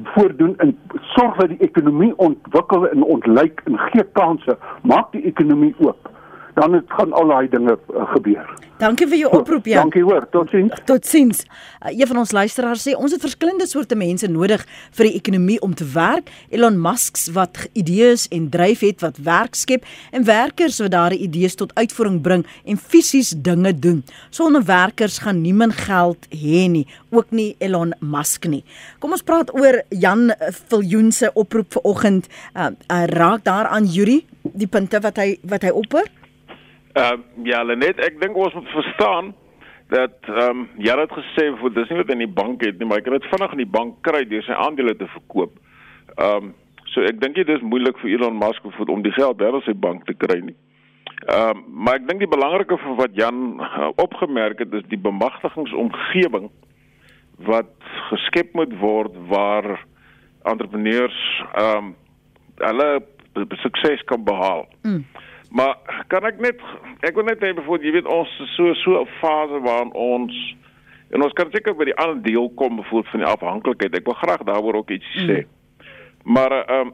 voordoen 0.04 0.58
en 0.58 0.78
sorg 1.16 1.36
dat 1.36 1.50
die 1.50 1.62
ekonomie 1.68 2.14
ontwikkel 2.18 2.88
en 2.90 3.04
ontlyk 3.04 3.62
en 3.66 3.78
gee 3.78 4.04
kansse, 4.12 4.58
maak 4.82 5.12
die 5.12 5.24
ekonomie 5.24 5.76
oop 5.80 6.13
dan 6.54 6.74
het 6.74 6.86
gaan 6.88 7.14
al 7.14 7.28
daai 7.28 7.50
dinge 7.50 7.78
uh, 7.94 8.06
gebeur. 8.14 8.48
Dankie 8.82 9.06
vir 9.08 9.20
jou 9.22 9.30
oproep 9.38 9.68
Jan. 9.70 9.86
Dankie 9.88 10.04
hoor. 10.04 10.26
Totsiens. 10.34 10.82
Totsiens. 10.86 11.44
Uh, 11.46 11.94
een 11.94 12.08
van 12.10 12.20
ons 12.24 12.32
luisteraars 12.36 12.84
sê 12.88 12.96
ons 12.98 13.12
het 13.14 13.22
verskillende 13.22 13.68
soorte 13.70 13.96
mense 13.96 14.28
nodig 14.28 14.66
vir 14.98 15.08
die 15.10 15.14
ekonomie 15.20 15.60
om 15.64 15.76
te 15.78 15.86
werk. 15.94 16.32
Elon 16.50 16.80
Musk 16.82 17.18
wat 17.36 17.68
idees 17.78 18.26
en 18.34 18.50
dryf 18.54 18.82
het 18.84 19.04
wat 19.06 19.20
werk 19.24 19.56
skep 19.56 19.86
en 20.12 20.26
werkers 20.28 20.80
wat 20.84 20.94
daardie 20.96 21.22
idees 21.28 21.56
tot 21.56 21.74
uitvoering 21.78 22.20
bring 22.26 22.46
en 22.66 22.78
fisies 22.78 23.34
dinge 23.46 23.74
doen. 23.80 24.02
Sonder 24.30 24.66
werkers 24.66 25.20
gaan 25.24 25.42
niemand 25.42 25.78
geld 25.86 26.28
hê 26.34 26.66
nie, 26.70 26.88
ook 27.14 27.32
nie 27.32 27.54
Elon 27.64 27.94
Musk 28.00 28.50
nie. 28.50 28.64
Kom 29.00 29.14
ons 29.16 29.24
praat 29.26 29.54
oor 29.54 29.84
Jan 29.90 30.34
Viljoen 30.70 31.12
se 31.12 31.32
oproep 31.34 31.78
vanoggend. 31.78 32.28
Uh, 32.54 32.74
uh, 32.90 33.06
raak 33.14 33.46
daaraan 33.46 33.86
Yuri 33.86 34.24
die 34.44 34.68
punte 34.68 35.00
wat 35.04 35.22
hy 35.22 35.38
wat 35.48 35.64
hy 35.64 35.72
opper? 35.72 36.10
Uh, 36.94 37.18
ja, 37.44 37.64
net 37.64 37.98
ek 38.06 38.20
dink 38.22 38.38
ons 38.38 38.54
moet 38.54 38.70
verstaan 38.70 39.34
dat 39.94 40.28
ehm 40.30 40.50
um, 40.50 40.66
jy 40.82 40.96
het 40.98 41.14
gesê 41.14 41.46
vir 41.60 41.72
dis 41.74 41.90
nie 41.90 42.00
wat 42.00 42.12
in 42.14 42.22
die 42.24 42.36
bank 42.40 42.62
het 42.66 42.78
nie, 42.80 42.88
maar 42.90 43.02
ek 43.02 43.08
kan 43.08 43.16
dit 43.18 43.30
vinnig 43.32 43.56
in 43.56 43.62
die 43.64 43.74
bank 43.78 43.96
kry 44.06 44.22
deur 44.30 44.46
sy 44.46 44.58
aandele 44.66 44.94
te 44.98 45.08
verkoop. 45.16 45.58
Ehm 46.18 46.50
um, 46.50 46.52
so 46.94 47.02
ek 47.02 47.18
dink 47.22 47.36
dit 47.40 47.50
is 47.50 47.66
moeilik 47.66 47.98
vir 48.02 48.12
Elon 48.14 48.38
Musk 48.38 48.66
om 48.86 49.02
die 49.02 49.16
geld 49.16 49.40
daar 49.40 49.58
op 49.58 49.66
sy 49.66 49.74
bank 49.74 50.06
te 50.06 50.14
kry 50.14 50.40
nie. 50.46 50.56
Ehm 51.26 51.58
um, 51.58 51.64
maar 51.86 51.98
ek 52.02 52.08
dink 52.10 52.22
die 52.22 52.30
belangrike 52.36 52.78
vir 52.86 52.96
wat 53.02 53.18
Jan 53.18 53.42
uh, 53.58 53.90
opgemerk 54.02 54.62
het 54.62 54.74
is 54.74 54.86
die 54.94 55.02
bemagtigingsomgewing 55.02 56.50
wat 57.50 57.74
geskep 58.12 58.54
moet 58.54 58.74
word 58.80 59.18
waar 59.34 59.74
entrepreneurs 60.46 61.20
ehm 61.54 61.78
um, 61.78 61.94
hulle 62.62 62.90
sukses 63.64 64.04
kan 64.06 64.22
behaal. 64.24 64.68
Mm. 64.86 65.06
Maar 65.54 66.04
kan 66.10 66.26
ek 66.26 66.40
net 66.42 66.62
ek 67.06 67.14
wil 67.14 67.28
net 67.30 67.44
hê 67.46 67.52
bijvoorbeeld 67.54 67.86
jy 67.86 67.92
weet 68.00 68.10
ons 68.10 68.30
so 68.56 68.74
so 68.82 69.02
'n 69.02 69.12
fase 69.22 69.60
waarin 69.62 69.94
ons 69.94 70.34
en 71.14 71.22
ons 71.22 71.34
kan 71.38 71.52
seker 71.54 71.76
by 71.78 71.86
die 71.86 72.00
ander 72.02 72.22
deel 72.26 72.50
kom 72.58 72.76
bijvoorbeeld 72.76 73.12
van 73.12 73.20
die 73.22 73.30
afhanklikheid. 73.30 73.96
Ek 73.96 74.06
wil 74.10 74.18
graag 74.18 74.44
daaroor 74.50 74.82
ook 74.82 74.90
iets 74.90 75.14
mm. 75.16 75.30
sê. 75.30 75.46
Maar 76.24 76.52
ehm 76.66 76.88
um, 76.88 76.94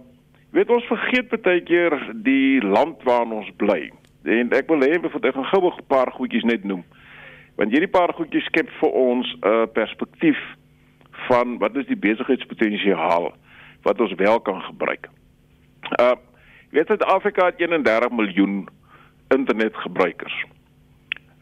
weet 0.51 0.69
ons 0.69 0.91
vergeet 0.91 1.41
baie 1.41 1.61
keer 1.63 1.95
die 2.13 2.59
land 2.61 3.03
waarin 3.03 3.31
ons 3.31 3.51
bly. 3.55 3.91
En 4.23 4.51
ek 4.51 4.67
wil 4.67 4.83
hê 4.83 4.99
bijvoorbeeld 4.99 5.31
ek 5.31 5.39
gaan 5.39 5.51
gou 5.53 5.71
'n 5.71 5.87
paar 5.87 6.11
goedjies 6.11 6.43
net 6.43 6.63
noem. 6.63 6.83
Want 7.55 7.71
hierdie 7.71 7.95
paar 7.95 8.13
goedjies 8.13 8.45
skep 8.51 8.69
vir 8.81 8.91
ons 8.91 9.27
'n 9.39 9.47
uh, 9.47 9.65
perspektief 9.73 10.39
van 11.27 11.57
wat 11.57 11.75
is 11.75 11.87
die 11.87 11.95
besigheidspotensiaal 11.95 13.31
wat 13.83 14.01
ons 14.01 14.13
wel 14.13 14.39
kan 14.41 14.61
gebruik. 14.61 15.07
Uh 15.95 16.15
weet 16.69 16.87
dit 16.87 17.03
Afrika 17.03 17.45
het 17.45 17.59
31 17.59 18.09
miljoen 18.09 18.67
internetgebruikers. 19.27 20.45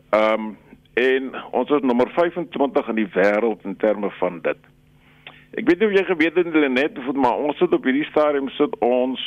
Um 0.09 0.57
en 0.93 1.35
ons 1.51 1.69
is 1.69 1.81
nommer 1.81 2.09
25 2.09 2.87
in 2.87 2.95
die 2.95 3.09
wêreld 3.13 3.63
in 3.63 3.75
terme 3.77 4.09
van 4.17 4.39
dit. 4.41 4.57
Ek 5.53 5.67
weet 5.69 5.79
nie 5.79 5.87
of 5.87 5.93
jy 5.93 6.03
geweet 6.07 6.39
het 6.39 6.49
hulle 6.53 6.69
net 6.73 6.97
maar 7.13 7.37
ons 7.37 7.57
sit 7.61 7.73
op 7.73 7.85
hierdie 7.85 8.07
stadium 8.09 8.49
sit 8.57 8.73
ons 8.81 9.21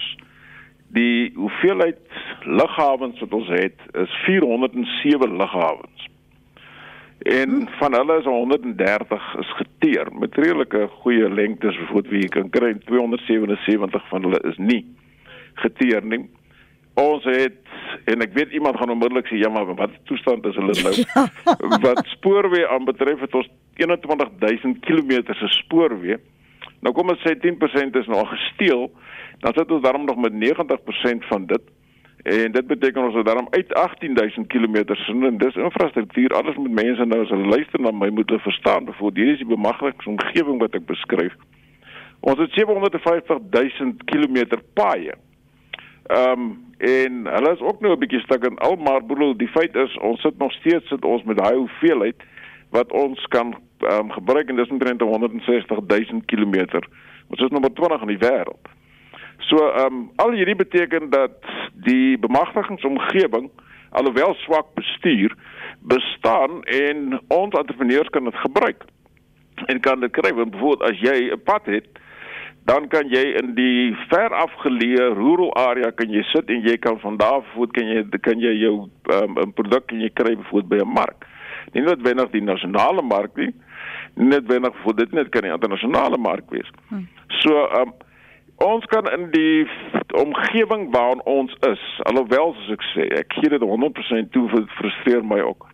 die 0.90 1.30
hoeveelheid 1.36 2.00
lughawens 2.42 3.20
wat 3.22 3.36
ons 3.38 3.52
het 3.54 3.84
is 4.02 4.16
407 4.24 5.36
lughawens. 5.36 6.08
En 7.30 7.68
van 7.78 7.94
hulle 7.94 8.18
is 8.18 8.26
130 8.26 9.34
is 9.44 9.52
geteer 9.60 10.10
met 10.18 10.34
redelike 10.34 10.88
goeie 11.04 11.30
lengtes 11.30 11.78
wat 11.92 12.10
wie 12.10 12.26
kan 12.28 12.50
kry 12.50 12.72
277 12.88 14.08
van 14.08 14.26
hulle 14.26 14.42
is 14.50 14.58
nie 14.58 14.82
geteer 15.64 16.04
nie. 16.04 16.24
Ons 17.00 17.24
het 17.24 17.58
en 18.10 18.24
ek 18.24 18.34
weet 18.36 18.52
iemand 18.56 18.78
gaan 18.78 18.92
onmiddellik 18.92 19.28
sê 19.30 19.38
ja 19.40 19.48
maar 19.52 19.68
wat 19.78 19.94
toestand 20.10 20.46
is 20.46 20.58
hulle 20.58 20.74
nou? 20.82 20.94
Ja. 21.14 21.78
wat 21.84 22.02
spoorweë 22.16 22.68
aanbetref 22.74 23.20
het 23.24 23.34
ons 23.34 23.48
21000 23.80 24.80
km 24.84 25.34
se 25.34 25.48
spoorweë. 25.62 26.18
Nou 26.84 26.94
kom 26.96 27.12
ons 27.12 27.20
sê 27.24 27.36
10% 27.36 27.98
is 28.00 28.08
nog 28.08 28.28
gesteel, 28.32 28.88
dan 29.44 29.52
sit 29.56 29.70
ons 29.70 29.82
daarom 29.84 30.04
nog 30.08 30.16
met 30.16 30.32
90% 30.32 31.28
van 31.28 31.46
dit. 31.46 31.62
En 32.22 32.52
dit 32.52 32.66
beteken 32.66 33.02
ons 33.02 33.14
het 33.14 33.26
daarom 33.26 33.46
uit 33.50 33.74
18000 33.74 34.46
km 34.46 34.76
en 34.76 35.38
dis 35.38 35.54
infrastruktuur 35.54 36.34
alles 36.36 36.56
met 36.56 36.72
mense 36.84 37.04
nou 37.04 37.22
as 37.22 37.32
hulle 37.32 37.48
luister 37.48 37.80
na 37.80 37.90
my 37.90 38.08
moet 38.08 38.28
hulle 38.28 38.44
verstaan 38.44 38.88
voor 38.98 39.12
hierdie 39.14 39.32
is 39.32 39.40
die 39.40 39.48
bemagtigingsomgewing 39.54 40.60
wat 40.60 40.76
ek 40.76 40.84
beskryf. 40.84 41.32
Ons 42.20 42.38
het 42.38 42.52
750000 42.52 44.04
km 44.04 44.60
paaie. 44.76 45.16
Ehm 46.10 46.40
um, 46.40 46.68
en 46.78 47.26
hulle 47.26 47.52
is 47.52 47.60
ook 47.60 47.80
nou 47.80 47.92
'n 47.94 47.98
bietjie 47.98 48.20
stuk 48.20 48.44
in 48.44 48.58
al 48.58 48.76
maar 48.76 49.04
bedoel 49.06 49.36
die 49.36 49.48
feit 49.48 49.74
is 49.74 49.98
ons 49.98 50.20
sit 50.20 50.38
nog 50.38 50.52
steeds 50.52 50.88
sit 50.88 51.04
ons 51.04 51.22
met 51.22 51.36
daai 51.36 51.54
hoeveelheid 51.56 52.22
wat 52.70 52.92
ons 52.92 53.26
kan 53.26 53.54
ehm 53.78 53.98
um, 53.98 54.10
gebruik 54.10 54.48
en 54.48 54.56
dis 54.56 54.68
omtrent 54.68 55.00
160000 55.00 56.24
km. 56.24 56.80
Ons 57.28 57.40
is 57.40 57.50
nommer 57.50 57.72
20 57.72 58.00
in 58.00 58.06
die 58.06 58.26
wêreld. 58.26 58.66
So 59.38 59.56
ehm 59.56 59.86
um, 59.86 60.10
al 60.16 60.30
hierdie 60.30 60.56
beteken 60.56 61.10
dat 61.10 61.36
die 61.74 62.18
bemagtigingsomgewing 62.18 63.50
alhoewel 63.90 64.34
swak 64.34 64.74
bestuur 64.74 65.34
bestaan 65.80 66.62
en 66.64 67.20
ons 67.28 67.54
entrepreneurs 67.54 68.08
kan 68.08 68.24
dit 68.24 68.34
gebruik. 68.34 68.84
En 69.66 69.80
kan 69.80 70.00
dit 70.00 70.10
kry 70.10 70.34
want 70.34 70.50
byvoorbeeld 70.50 70.90
as 70.90 70.98
jy 71.00 71.30
'n 71.32 71.42
pad 71.42 71.66
het 71.66 71.86
dan 72.70 72.86
kan 72.88 73.08
jy 73.10 73.22
in 73.40 73.54
die 73.56 73.90
ver 74.10 74.34
afgeleë 74.44 75.08
rural 75.18 75.50
area 75.58 75.90
kan 75.96 76.12
jy 76.14 76.22
sit 76.30 76.50
en 76.54 76.62
jy 76.66 76.76
kan 76.78 77.00
van 77.02 77.16
daar 77.18 77.40
af 77.40 77.48
voet 77.54 77.72
kan 77.74 77.88
jy 77.90 78.04
kan 78.22 78.42
jy 78.42 78.52
jou 78.60 78.74
ehm, 79.14 79.32
'n 79.32 79.42
um, 79.42 79.54
produk 79.58 79.86
kan 79.90 80.00
jy 80.00 80.10
kry 80.20 80.36
byvoorbeeld 80.36 80.70
by 80.70 80.78
'n 80.84 80.94
mark. 80.94 81.26
Nie 81.74 81.82
noodwendig 81.82 82.30
die 82.30 82.42
nasionale 82.42 83.02
mark 83.02 83.36
nie. 83.36 83.50
Nie 84.14 84.28
noodwendig 84.34 84.76
vir 84.84 84.94
dit 84.94 85.12
net 85.12 85.28
kan 85.28 85.42
die 85.42 85.52
internasionale 85.52 86.18
mark 86.18 86.50
wees. 86.50 86.70
Hmm. 86.88 87.08
So 87.40 87.66
um, 87.80 87.92
ons 88.56 88.84
kan 88.84 89.10
in 89.18 89.30
die 89.30 89.66
omgewing 90.14 90.90
waarin 90.94 91.22
ons 91.24 91.56
is, 91.72 91.82
alhoewel 92.10 92.54
soos 92.54 92.70
ek 92.76 92.86
sê, 92.92 93.08
ek 93.18 93.32
gee 93.32 93.50
dit 93.50 93.62
100% 93.62 94.30
toe 94.30 94.48
vir 94.48 94.64
frustreer 94.78 95.24
my 95.24 95.40
ook. 95.40 95.66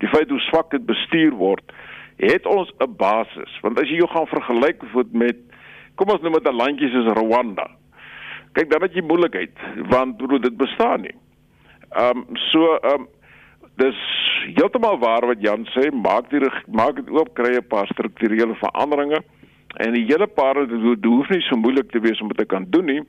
Die 0.00 0.08
feit 0.08 0.30
hoe 0.30 0.40
swak 0.40 0.70
dit 0.70 0.86
bestuur 0.86 1.34
word, 1.38 1.72
het 2.16 2.46
ons 2.46 2.70
'n 2.80 2.96
basis. 2.96 3.52
Want 3.62 3.78
as 3.78 3.88
jy 3.88 3.96
jou 4.02 4.08
gaan 4.08 4.26
vergelyk 4.26 4.82
met 5.12 5.36
kom 6.02 6.16
ons 6.16 6.22
noem 6.24 6.38
dit 6.40 6.48
'n 6.50 6.58
landjie 6.58 6.90
soos 6.90 7.14
Rwanda. 7.14 7.70
Kyk, 8.52 8.70
dan 8.70 8.82
het 8.82 8.94
jy 8.94 9.02
moeilikheid 9.06 9.54
want 9.88 10.16
broer 10.16 10.40
dit 10.40 10.56
bestaan 10.56 11.06
nie. 11.06 11.14
Ehm 11.94 12.18
um, 12.18 12.36
so 12.50 12.74
ehm 12.76 13.06
um, 13.06 13.06
dis 13.76 13.98
heeltemal 14.58 14.98
waar 14.98 15.26
wat 15.26 15.40
Jan 15.40 15.64
sê, 15.74 15.90
maak 15.94 16.30
die 16.30 16.40
maak 16.66 16.96
dit 16.96 17.10
oop 17.10 17.34
kry 17.34 17.54
'n 17.56 17.66
paar 17.68 17.86
strukturele 17.86 18.54
veranderinge. 18.54 19.22
En 19.76 19.92
die 19.92 20.04
hele 20.04 20.26
paar 20.26 20.66
dit 20.66 21.04
hoef 21.04 21.28
nie 21.28 21.40
so 21.40 21.56
moeilik 21.56 21.90
te 21.90 22.00
wees 22.00 22.20
om 22.20 22.28
dit 22.28 22.36
te 22.36 22.44
kan 22.44 22.66
doen 22.68 22.84
nie. 22.84 23.02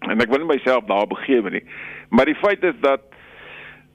En 0.00 0.20
ek 0.20 0.28
wil 0.28 0.38
nie 0.38 0.56
myself 0.56 0.84
daar 0.84 1.06
begewe 1.06 1.50
nie. 1.50 1.64
Maar 2.10 2.24
die 2.24 2.40
feit 2.42 2.62
is 2.64 2.74
dat 2.80 3.00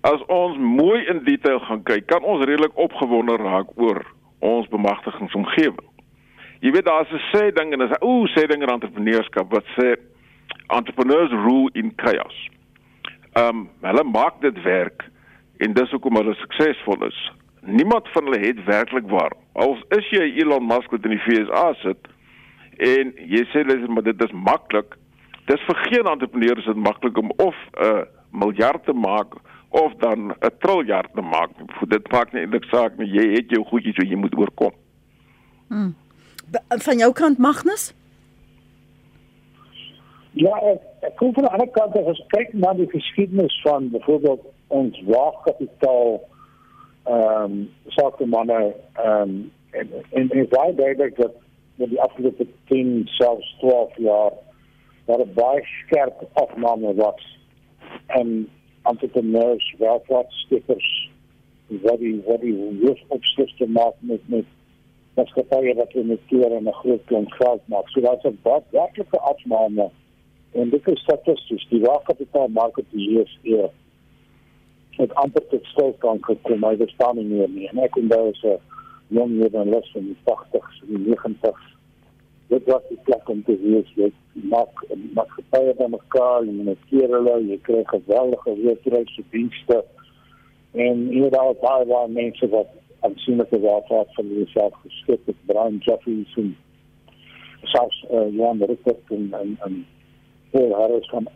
as 0.01 0.25
ons 0.27 0.57
mooi 0.57 1.05
in 1.05 1.23
detail 1.23 1.59
gaan 1.59 1.83
kyk, 1.83 2.07
kan 2.07 2.23
ons 2.23 2.45
redelik 2.45 2.77
opgewonde 2.77 3.35
raak 3.35 3.67
oor 3.75 4.05
ons 4.39 4.67
bemagtigingsomgewing. 4.67 5.88
Jy 6.59 6.71
weet 6.71 6.85
daar's 6.85 7.11
'n 7.11 7.23
sê 7.31 7.51
ding 7.53 7.73
en 7.73 7.79
dis 7.79 8.01
ooh 8.01 8.27
sê 8.35 8.47
ding 8.47 8.61
in 8.61 8.69
entrepreneurskap 8.69 9.51
wat 9.51 9.65
sê 9.77 9.95
entrepreneurs 10.67 11.31
rule 11.31 11.69
in 11.73 11.93
chaos. 11.95 12.49
Ehm 13.33 13.47
um, 13.47 13.69
hulle 13.81 14.03
maak 14.03 14.41
dit 14.41 14.61
werk 14.63 15.03
en 15.57 15.73
dis 15.73 15.91
hoekom 15.91 16.15
hulle 16.15 16.35
suksesvol 16.35 17.05
is 17.07 17.31
niemand 17.61 18.09
van 18.09 18.23
hulle 18.23 18.39
het 18.39 18.63
werklik 18.63 19.07
waar. 19.07 19.33
Al 19.53 19.77
is 19.87 20.09
jy 20.09 20.23
Elon 20.41 20.65
Musk 20.65 20.91
wat 20.91 21.05
in 21.05 21.15
die 21.17 21.23
VSA 21.25 21.73
sit 21.83 22.09
en 22.79 23.13
jy 23.27 23.43
sê 23.51 23.65
dis 23.67 23.87
maar 23.87 24.05
dit 24.07 24.23
is 24.23 24.31
maklik. 24.31 24.95
Dis 25.49 25.63
vir 25.67 25.79
geen 25.89 26.07
entrepreneur 26.07 26.57
is 26.57 26.69
dit 26.69 26.83
maklik 26.87 27.17
om 27.17 27.31
of 27.37 27.55
'n 27.55 27.85
uh, 27.85 28.03
miljard 28.31 28.83
te 28.85 28.93
maak 28.93 29.33
of 29.69 29.93
dan 29.99 30.31
'n 30.31 30.53
triljard 30.59 31.13
te 31.13 31.21
maak. 31.21 31.49
Dit 31.87 32.11
maak 32.11 32.33
nie 32.33 32.41
eintlik 32.41 32.63
saak 32.63 32.97
nie. 32.97 33.07
Jy 33.07 33.33
het 33.33 33.49
jou 33.49 33.63
goedjies 33.65 33.97
wat 33.97 34.09
jy 34.09 34.15
moet 34.15 34.37
oorkom. 34.37 34.73
Hmm. 35.67 35.95
Van 36.67 36.97
jou 36.97 37.13
kant 37.13 37.37
Magnus? 37.37 37.93
Ja, 40.31 40.53
ek 40.99 41.15
kom 41.15 41.33
van 41.33 41.43
'n 41.43 41.53
ander 41.55 41.69
kant 41.69 41.95
as 41.97 42.19
ek 42.19 42.27
kyk 42.27 42.53
na 42.53 42.73
die 42.73 42.89
geskiedenis 42.89 43.61
van 43.61 43.89
byvoorbeeld 43.89 44.41
ons 44.67 45.01
waagkapitaal 45.05 46.21
ehm 47.03 47.69
um, 48.21 48.29
manne 48.29 48.73
ehm 48.93 49.21
um, 49.21 49.51
en 49.71 50.27
dat 51.15 51.33
met 51.75 51.89
die 51.89 52.01
afgelope 52.01 52.47
10 52.67 53.01
selfs 53.05 53.55
12 53.59 53.97
jaar 53.97 54.31
dat 55.05 55.19
'n 55.19 55.33
baie 55.33 55.63
skerp 55.63 56.27
afname 56.33 56.93
was 56.93 57.37
en 58.07 58.49
entrepreneurs 58.83 59.75
welvaartstippers 59.77 61.09
wat 61.67 61.99
die 61.99 62.21
wat 62.25 62.41
die 62.41 62.55
hoof 62.83 62.99
opskrifte 63.07 63.67
maak 63.67 63.93
met 63.99 64.21
met 64.25 64.45
maatskappye 65.19 65.75
wat 65.79 65.97
investeer 66.01 66.51
in 66.57 66.67
'n 66.67 66.79
groot 66.81 67.03
klomp 67.05 67.31
geld 67.41 67.61
maak. 67.73 67.89
So 67.89 68.01
daar's 68.01 68.23
'n 68.23 68.39
baie 68.43 68.63
werklike 68.71 69.19
afname 69.19 69.89
en 70.51 70.69
dit 70.69 70.87
is 70.87 70.99
statisties 70.99 71.67
die 71.69 71.81
waardekapitaalmark 71.81 72.81
hier 72.91 73.21
is 73.21 73.37
hier 73.41 73.69
het 74.99 75.13
amper 75.13 75.47
tot 75.47 75.65
stilstand 75.65 76.25
gekom, 76.25 76.59
maar 76.59 76.77
dit 76.77 76.89
staan 76.89 77.15
nie 77.15 77.25
meer 77.25 77.49
nie. 77.49 77.67
En 77.69 77.77
ek 77.83 77.95
onthou 77.95 78.29
as 78.29 78.41
'n 78.43 78.59
jong 79.07 79.31
meer 79.39 79.51
dan 79.51 79.69
les 79.69 79.91
van 79.91 80.05
die 80.05 80.17
80s 80.23 80.81
en 80.81 80.87
die 80.87 81.13
90s. 81.13 81.63
Dit 82.47 82.65
was 82.65 82.81
die 82.89 82.99
plek 83.03 83.29
om 83.29 83.43
te 83.43 83.55
wees, 83.61 83.89
jy 83.95 84.11
maak 85.13 85.31
gepaie 85.37 85.73
by 85.73 85.87
mekaar 85.87 86.41
en 86.41 86.63
met 86.63 86.77
hulle, 86.89 87.35
jy 87.47 87.59
kry 87.61 87.83
geweldige 87.85 88.55
weerkryse 88.55 89.23
dienste. 89.29 89.83
En 90.71 91.07
hier 91.07 91.29
daar 91.29 91.53
baie 91.61 91.85
baie 91.85 92.07
mense 92.07 92.49
wat 92.49 92.67
aansienlike 92.99 93.59
waarde 93.59 94.05
van 94.15 94.27
die 94.27 94.47
self 94.47 94.73
geskep 94.81 95.25
het, 95.25 95.35
Brian 95.45 95.77
Jeffries 95.77 96.35
en 96.35 96.57
selfs 97.63 98.05
uh, 98.11 98.35
Johan 98.35 98.63
Ritter 98.63 98.95
en 99.07 99.33
en 99.33 99.57
en 99.59 99.85
Paul 100.51 100.73
Harris 100.73 101.09
van 101.09 101.27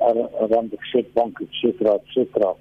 Rand 0.49 0.73
Bank, 1.13 1.39
et 1.39 1.47
cetera, 1.51 1.93
et 1.93 2.05
cetera. 2.05 2.55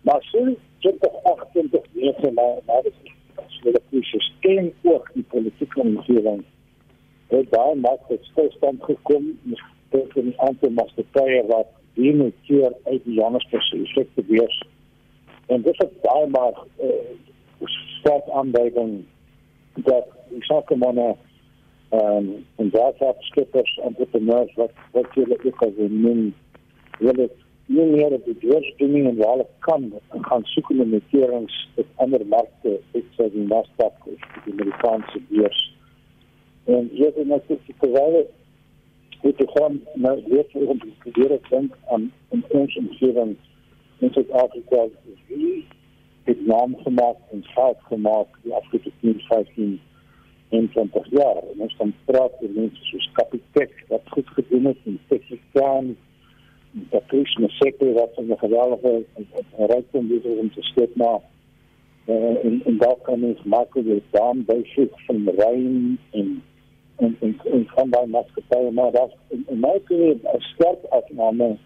Maar 0.00 0.22
so 0.22 0.44
dit 0.78 0.94
is 1.00 1.22
28 1.22 1.80
weke 1.92 2.30
na 2.30 2.46
na 2.66 2.80
die 2.82 4.02
slegs 4.02 4.32
teen 4.40 4.72
ook 4.82 5.10
die 5.14 5.24
politieke 5.28 5.80
omgewing. 5.80 6.44
Het 7.26 7.50
daar 7.50 7.76
maar 7.76 7.98
tot 8.08 8.24
stilstand 8.24 8.82
gekom 8.82 9.38
met 9.42 9.60
'n 10.14 10.34
aantal 10.36 10.70
maatskappye 10.70 11.46
wat 11.46 11.66
die 11.94 12.14
moet 12.14 12.34
keer 12.46 12.72
uit 12.84 13.04
die 13.04 13.14
Johannesburg 13.14 13.68
te 14.14 14.24
wees. 14.26 14.62
En 15.46 15.62
dit 15.62 15.82
is 15.82 16.00
baie 16.00 16.26
maar 16.26 16.56
uh, 16.80 16.88
sterk 18.02 18.28
aanduiding 18.34 19.04
dat 19.88 20.06
sake 20.50 20.76
manne 20.76 21.14
ehm 21.92 22.16
um, 22.16 22.46
en 22.56 22.70
daar 22.70 22.92
het 22.98 23.16
skippers 23.30 23.78
entrepreneurs 23.84 24.54
wat 24.54 24.70
wat 24.92 25.14
hulle 25.14 25.38
ook 25.44 25.62
as 25.62 25.76
'n 25.78 26.00
min 26.02 26.34
wil 26.98 27.28
nie 27.66 27.86
meer 27.86 28.12
op 28.12 28.24
die 28.24 28.36
deursdoening 28.40 29.08
en 29.08 29.16
waar 29.16 29.30
hulle 29.30 29.46
kan 29.58 29.92
gaan 30.28 30.44
soek 30.44 30.70
in 30.70 30.88
noterings 30.90 31.68
op 31.74 31.86
ander 32.04 32.26
markte, 32.26 32.80
soos 32.92 33.32
die 33.32 33.46
Nasdaq 33.46 34.06
of 34.12 34.26
die 34.44 34.52
Amerikaanse 34.52 35.20
beurs. 35.28 35.60
En 36.64 36.88
hier 36.92 37.16
is 37.16 37.26
net 37.26 37.48
die 37.48 37.74
kwaliteit 37.78 38.30
het 39.22 39.36
te 39.36 39.46
gaan 39.54 39.80
na 39.94 40.14
weer 40.26 40.44
vir 40.50 40.68
om 40.68 40.78
te 40.78 40.88
probeer 40.98 41.38
dink 41.48 41.74
aan 41.94 42.10
in 42.34 42.44
ons 42.48 42.76
omgewing 42.76 43.36
in 43.98 44.12
Suid-Afrika 44.12 44.82
is 44.88 45.20
wie 45.28 45.64
het 46.24 46.46
naam 46.46 46.76
gemaak 46.76 47.16
en 47.30 47.44
geld 47.44 47.78
gemaak 47.80 48.38
die 48.42 48.54
afgelope 48.54 48.90
10, 49.00 49.20
15 49.20 49.80
en 50.48 50.70
20 50.70 51.10
jaar. 51.10 51.42
En 51.52 51.58
ons 51.58 51.76
kan 51.76 51.94
praat 52.04 52.32
oor 52.40 52.54
mense 52.54 52.84
soos 52.84 53.10
Capitec 53.12 53.84
wat 53.88 54.02
goed 54.14 54.28
gedoen 54.28 54.64
het 54.64 54.76
in 54.84 54.98
Pakistan 55.08 55.96
dat 56.72 57.02
is 57.08 57.36
me 57.36 57.48
seker 57.48 57.92
wat 57.92 58.10
van 58.14 58.26
de 58.26 58.38
geweldige 58.38 59.04
rijkdom 59.56 60.12
is 60.12 60.38
om 60.38 60.52
te 60.52 60.62
skep 60.62 60.94
maar 60.96 61.20
uh, 62.06 62.44
en 62.44 62.62
en 62.64 62.76
daar 62.78 62.96
kan 63.02 63.24
ons 63.24 63.42
makkelijk 63.42 64.04
daan 64.10 64.44
by 64.44 64.60
sit 64.64 64.92
van 65.06 65.28
Rijn 65.36 65.98
en 66.10 66.42
en 66.96 67.16
en, 67.20 67.40
en 67.44 67.66
van 67.66 67.90
daai 67.90 68.06
maatskappye 68.06 68.70
maar 68.70 68.92
dat 68.92 69.12
in, 69.28 69.44
in 69.48 69.60
my 69.60 69.68
opinie 69.68 70.14
'n 70.14 70.40
sterk 70.40 70.84
afname 70.88 71.56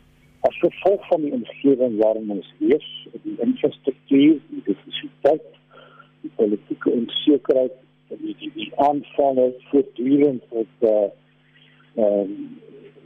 as 0.47 0.59
gevolg 0.63 1.07
van 1.09 1.21
die 1.25 1.33
omgewing 1.33 1.99
waarin 1.99 2.31
ons 2.31 2.53
leef, 2.59 2.87
die 3.23 3.37
infrastruktuur, 3.47 4.39
die 4.53 4.63
diversiteit, 4.69 5.49
die 6.23 6.31
politieke 6.39 6.91
onsekerheid, 6.91 7.75
die 8.09 8.37
die, 8.41 8.51
die 8.55 8.71
aanvalle 8.89 9.53
voortdurend 9.71 10.45
op 10.63 10.89
uh 10.93 11.09
ehm 11.97 12.31
um, 12.31 12.33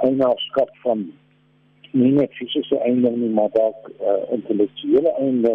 eienaarskap 0.03 0.71
van 0.83 1.03
nie 1.93 2.11
net 2.17 2.33
fisiese 2.35 2.79
einde 2.87 3.11
nie, 3.11 3.29
maar 3.29 3.53
ook 3.53 3.91
uh, 4.01 4.33
intellektuele 4.33 5.13
einde. 5.21 5.53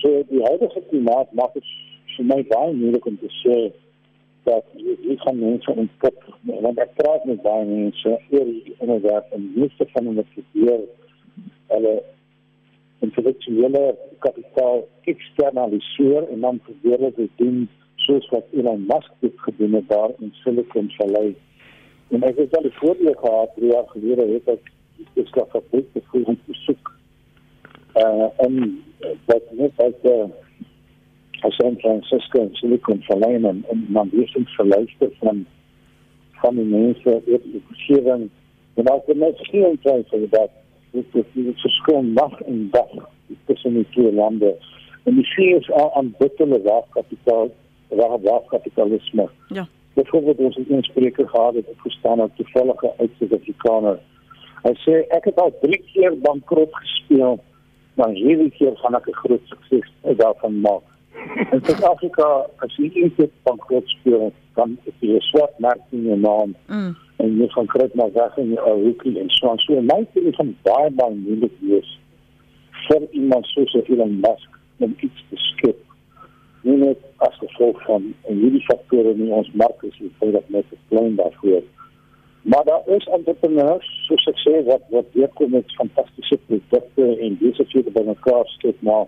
So 0.00 0.22
die 0.28 0.42
huidige 0.42 0.82
klimaat 0.88 1.32
maak 1.38 1.54
dit 1.54 1.68
vir 2.16 2.28
my 2.32 2.40
baie 2.50 2.72
moeilik 2.74 3.06
om 3.06 3.18
te 3.20 3.30
sê 3.42 3.58
dat 4.44 4.64
jy 4.74 5.16
gaan 5.22 5.38
mense 5.38 5.74
ontpop, 5.74 6.24
want 6.42 6.80
ek 6.82 6.96
praat 6.98 7.24
met 7.28 7.42
baie 7.44 7.66
mense 7.68 8.16
oor 8.30 8.48
die 8.48 8.74
onderwerp 8.78 9.36
en 9.36 9.52
meeste 9.54 9.86
van 9.92 10.10
hulle 10.10 10.24
probeer 10.34 10.82
hulle 11.72 11.94
intellektuele 13.02 13.84
kapitaal 14.24 14.84
externaliseer 15.10 16.28
en 16.28 16.44
dan 16.46 16.60
probeer 16.66 16.98
hulle 16.98 17.14
dit 17.16 17.38
doen 17.42 17.64
soos 18.06 18.28
wat 18.34 18.50
Elon 18.50 18.84
Musk 18.90 19.10
dit 19.20 19.34
gedoen 19.46 19.78
het 19.78 19.88
daar 19.88 20.10
in 20.18 20.34
Silicon 20.42 20.90
Valley. 20.98 21.34
En 22.10 22.22
ek 22.26 22.38
het 22.42 22.56
al 22.56 22.66
die 22.66 22.78
voordeel 22.80 23.14
gehad, 23.18 23.54
drie 23.56 23.70
jaar 23.72 23.88
gelede 23.94 24.26
het 24.34 24.48
ek 24.56 24.72
die 25.16 25.26
skaffabriek 25.30 25.86
te 25.94 26.02
vroeg 26.10 26.34
om 26.34 26.38
te 26.46 26.56
soek. 26.64 26.90
Uh, 27.94 28.28
en 28.46 28.58
wat 29.30 29.52
net 29.58 29.82
uit 29.86 30.08
de 31.42 31.52
San 31.52 31.76
Francisco 31.78 32.40
en 32.40 32.54
Silicon 32.54 33.02
Valley 33.02 33.34
en, 33.34 33.64
en 33.70 33.86
dan 33.88 34.10
verluister 34.44 35.10
van, 35.18 35.46
van 36.32 36.54
die 36.54 36.64
mensen, 36.64 37.22
de 37.24 37.60
omgeving. 37.68 38.30
En 38.74 38.86
als 38.86 39.02
er 39.06 39.16
net 39.16 39.36
geen 39.36 39.78
twijfel 39.80 40.26
dat 40.30 40.50
het 40.90 41.34
verschil 41.54 42.02
nacht 42.02 42.40
en 42.40 42.68
dag 42.70 43.08
tussen 43.44 43.74
die 43.74 43.86
twee 43.90 44.12
landen. 44.12 44.54
En 45.02 45.14
die 45.14 45.26
zie 45.26 45.56
is 45.56 45.70
al 45.70 45.94
aan 45.94 46.14
bittele 46.18 46.62
waafkapitaal, 46.62 47.50
waafkapitalisme. 48.22 49.28
Ja. 49.48 49.68
Bijvoorbeeld 49.92 50.38
onze 50.38 50.64
inspreker 50.68 51.28
gehad, 51.28 51.54
het 51.54 51.66
gestaan 51.76 52.20
uit 52.20 52.36
toevallige 52.36 52.92
uit-Zuid-Afrikaner. 52.98 53.98
Hy 54.62 54.72
sê 54.86 55.00
ek 55.10 55.24
het 55.26 55.40
al 55.42 55.50
3 55.60 55.78
keer 55.92 56.14
bankrot 56.22 56.70
gespeel, 56.70 57.40
maar 57.94 58.14
hierdie 58.14 58.50
keer 58.50 58.76
gaan 58.78 58.94
ek 58.94 59.08
'n 59.08 59.20
groot 59.22 59.40
sukses 59.44 59.92
daarvan 60.16 60.60
maak. 60.60 60.91
In 61.52 61.60
Suid-Afrika, 61.64 62.28
as 62.64 62.76
jy 62.80 62.88
keer 62.92 63.28
bankrot 63.46 63.88
speel, 63.98 64.30
dan 64.56 64.78
is 64.88 64.94
jy 65.00 65.16
'n 65.16 65.26
swart 65.28 65.58
merk 65.58 65.82
in 65.92 66.06
jou 66.08 66.18
naam. 66.18 66.54
Mm. 66.68 66.96
En 67.16 67.36
jy 67.40 67.48
gaan 67.48 67.66
kry 67.66 67.88
maar 67.94 68.12
weg 68.12 68.36
in 68.36 68.52
jou 68.52 68.74
rookie 68.84 69.18
en 69.20 69.30
so 69.30 69.50
aan. 69.50 69.58
So 69.58 69.80
my 69.80 70.00
sê 70.12 70.24
is 70.28 70.36
van 70.36 70.56
baie 70.62 70.90
baie 70.90 71.14
moeilik 71.14 71.56
wees 71.60 71.98
vir 72.88 73.02
iemand 73.10 73.46
soos 73.46 73.74
Elon 73.74 74.20
Musk 74.20 74.58
om 74.78 74.96
iets 75.00 75.24
te 75.30 75.36
skep. 75.36 75.78
Nie 76.62 76.76
net 76.76 76.98
as 77.16 77.36
gevolg 77.38 77.82
van 77.84 78.14
en 78.28 78.36
hierdie 78.36 78.64
faktore 78.64 79.14
in 79.14 79.32
ons 79.32 79.50
mark 79.52 79.82
is, 79.82 79.96
jy 79.98 80.10
sê 80.18 80.32
dat 80.32 80.50
net 80.50 80.66
klein 80.88 81.16
daarvoor. 81.16 81.62
Maar 82.42 82.64
daar 82.64 82.82
is 82.96 83.04
entrepreneurs, 83.06 83.88
soos 84.06 84.26
ek 84.26 84.38
sê, 84.42 84.64
wat 84.66 84.82
wat 84.90 85.06
weerkom 85.12 85.50
met 85.50 85.74
fantastiese 85.78 86.38
produkte 86.46 87.18
en 87.26 87.36
deze 87.38 87.64
vier 87.64 87.90
by 87.94 88.02
mekaar 88.02 88.46
skep 88.56 88.80
maar 88.80 89.06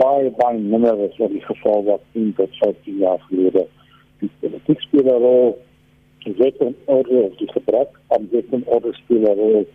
baie 0.00 0.30
baie 0.38 0.58
minder 0.58 0.98
as 1.06 1.16
wat 1.18 1.30
die 1.30 1.44
geval 1.44 1.84
was 1.84 2.00
in 2.12 2.32
tot 2.36 2.56
15 2.60 2.98
jaar 2.98 3.20
gelede. 3.28 3.66
Die 4.20 4.30
politiek 4.40 4.80
speel 4.80 5.06
'n 5.06 5.22
rol, 5.22 5.58
die 6.24 6.34
wet 6.38 6.58
en 6.58 6.76
orde, 6.84 7.30
die 7.38 7.50
gebrek 7.52 7.90
aan 8.08 8.28
wet 8.30 8.50
en 8.50 8.66
orde 8.66 8.92
speel 8.92 9.22
'n 9.22 9.38
rol 9.38 9.66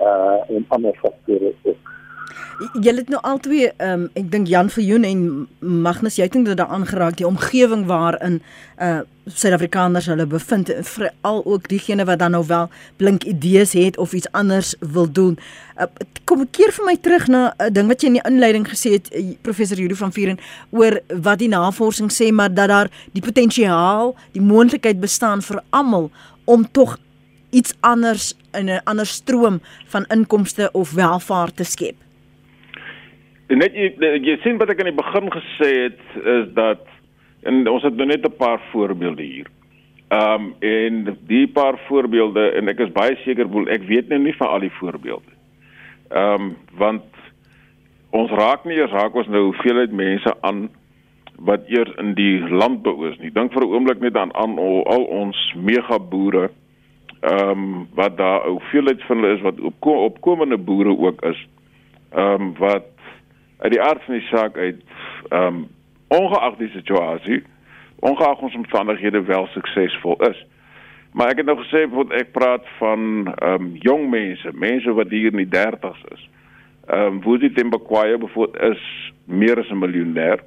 uh, 0.00 0.40
en 0.48 0.64
ander 0.68 0.94
faktore 1.02 1.52
ook. 1.62 1.94
Julle 2.58 3.04
het 3.04 3.10
nou 3.12 3.20
al 3.22 3.38
twee 3.38 3.68
ehm 3.70 4.00
um, 4.00 4.06
ek 4.18 4.30
dink 4.32 4.48
Jan 4.50 4.66
Viljoen 4.70 5.04
en 5.06 5.20
Magnus 5.60 6.16
jy 6.18 6.26
het 6.26 6.34
dit 6.34 6.56
daar 6.58 6.72
aangeraak 6.74 7.16
die 7.20 7.26
omgewing 7.26 7.86
waarin 7.86 8.42
uh 8.82 9.00
Suid-Afrikaners 9.28 10.06
hulle 10.08 10.24
bevind 10.26 10.70
veral 10.88 11.42
ook 11.44 11.68
diegene 11.68 12.04
wat 12.08 12.18
dan 12.18 12.32
nou 12.32 12.40
wel 12.48 12.70
blink 12.96 13.24
idees 13.28 13.74
het 13.76 13.98
of 13.98 14.12
iets 14.12 14.30
anders 14.32 14.74
wil 14.80 15.10
doen. 15.12 15.38
Uh, 15.76 15.84
kom 16.24 16.40
'n 16.40 16.50
keer 16.50 16.72
vir 16.72 16.84
my 16.84 16.96
terug 16.96 17.28
na 17.28 17.54
'n 17.58 17.62
uh, 17.62 17.70
ding 17.70 17.88
wat 17.88 18.00
jy 18.00 18.06
in 18.06 18.18
die 18.18 18.26
inleiding 18.30 18.66
gesê 18.68 18.90
het 18.96 19.14
uh, 19.14 19.36
professor 19.42 19.76
Judy 19.76 19.94
van 19.94 20.12
Vieren 20.12 20.38
oor 20.70 21.00
wat 21.22 21.38
die 21.38 21.48
navorsing 21.48 22.10
sê 22.10 22.32
maar 22.32 22.54
dat 22.54 22.68
daar 22.68 22.90
die 23.12 23.22
potensiaal, 23.22 24.16
die 24.32 24.42
moontlikheid 24.42 25.00
bestaan 25.00 25.42
vir 25.42 25.62
almal 25.70 26.10
om 26.44 26.70
tog 26.72 26.98
iets 27.50 27.74
anders 27.80 28.34
in 28.52 28.66
'n 28.70 28.80
ander 28.84 29.06
stroom 29.06 29.60
van 29.86 30.04
inkomste 30.08 30.70
of 30.72 30.92
welvaart 30.92 31.56
te 31.56 31.64
skep. 31.64 32.07
Net 33.48 33.72
jy, 33.72 33.94
jy 34.20 34.34
sien 34.42 34.58
wat 34.60 34.68
ek 34.68 34.82
aan 34.82 34.90
die 34.90 34.98
begin 34.98 35.30
gesê 35.32 35.68
het 35.86 36.00
is 36.20 36.50
dat 36.56 36.84
en 37.48 37.62
ons 37.70 37.82
het 37.82 37.96
nou 37.96 38.06
net 38.06 38.26
'n 38.26 38.36
paar 38.36 38.60
voorbeelde 38.72 39.22
hier. 39.22 39.48
Ehm 40.08 40.44
um, 40.44 40.54
en 40.58 41.16
die 41.26 41.46
paar 41.48 41.78
voorbeelde 41.88 42.50
en 42.50 42.68
ek 42.68 42.78
is 42.78 42.92
baie 42.92 43.16
seker 43.24 43.48
wil 43.48 43.68
ek 43.68 43.82
weet 43.88 44.08
nou 44.08 44.18
nie 44.20 44.36
van 44.36 44.48
al 44.48 44.60
die 44.60 44.76
voorbeelde. 44.80 45.32
Ehm 46.10 46.42
um, 46.42 46.56
want 46.76 47.04
ons 48.10 48.30
raak 48.30 48.64
nie 48.64 48.76
eers 48.76 48.92
raak 48.92 49.14
ons 49.14 49.28
nou 49.28 49.42
hoeveelheid 49.44 49.92
mense 49.92 50.34
aan 50.40 50.68
wat 51.38 51.68
eers 51.68 51.92
in 51.96 52.14
die 52.14 52.40
landbou 52.48 53.08
is 53.08 53.18
nie. 53.18 53.30
Dink 53.30 53.52
vir 53.52 53.62
'n 53.62 53.72
oomblik 53.72 54.00
net 54.00 54.16
aan 54.16 54.34
aan 54.34 54.58
al, 54.58 54.84
al 54.86 55.04
ons 55.04 55.54
mega 55.56 55.98
boere 55.98 56.50
ehm 57.20 57.50
um, 57.50 57.88
wat 57.94 58.16
daar 58.16 58.46
hoeveelheid 58.46 59.02
van 59.02 59.16
hulle 59.16 59.34
is 59.34 59.40
wat 59.40 59.60
op 59.60 59.86
opkomende 59.86 60.58
boere 60.58 60.98
ook 60.98 61.24
is. 61.24 61.46
Ehm 62.12 62.42
um, 62.42 62.54
wat 62.58 62.97
uit 63.58 63.72
die 63.72 63.82
aard 63.82 64.04
van 64.04 64.14
die 64.14 64.28
saak 64.30 64.56
uit 64.56 64.82
ehm 65.28 65.46
um, 65.46 65.66
ongeag 66.08 66.56
die 66.56 66.70
situasie, 66.72 67.42
ongeag 68.00 68.40
ons 68.40 68.54
omstandighede 68.56 69.20
wel 69.22 69.46
suksesvol 69.52 70.16
is. 70.30 70.38
Maar 71.12 71.34
ek 71.34 71.42
het 71.42 71.48
nou 71.48 71.58
gesê 71.60 71.82
wat 71.92 72.12
ek 72.16 72.32
praat 72.32 72.64
van 72.78 73.32
ehm 73.34 73.54
um, 73.54 73.72
jong 73.84 74.08
mense, 74.10 74.52
mense 74.54 74.92
wat 74.96 75.12
hier 75.12 75.32
in 75.32 75.42
die 75.42 75.52
30's 75.56 76.04
is. 76.14 76.28
Ehm 76.88 77.18
um, 77.18 77.22
Woody 77.22 77.50
Tembakwaye 77.52 78.18
byvoorbeeld 78.18 78.76
is 78.76 79.12
meer 79.24 79.58
as 79.60 79.70
'n 79.70 79.78
miljonair. 79.78 80.40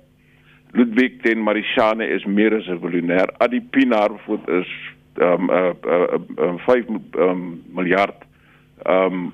Ludwig 0.71 1.21
ten 1.21 1.43
Marishane 1.43 2.07
is 2.07 2.25
meer 2.25 2.55
as 2.55 2.67
'n 2.67 2.79
miljonair. 2.81 3.29
Adi 3.37 3.61
Pinaar 3.61 4.09
byvoorbeeld 4.09 4.65
is 4.65 4.71
ehm 5.17 5.49
um, 5.49 5.51
'n 5.51 5.75
uh, 5.85 6.17
uh, 6.37 6.53
uh, 6.53 6.57
5 6.65 6.85
um, 7.17 7.63
miljard 7.73 8.25
ehm 8.83 9.13
um, 9.13 9.33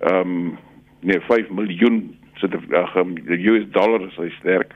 ehm 0.00 0.16
um, 0.16 0.58
nee 1.00 1.20
5 1.20 1.50
miljoen 1.50 2.16
die 2.48 3.40
US 3.50 3.66
dollar 3.74 4.06
is 4.06 4.16
hy 4.16 4.30
sterk. 4.38 4.74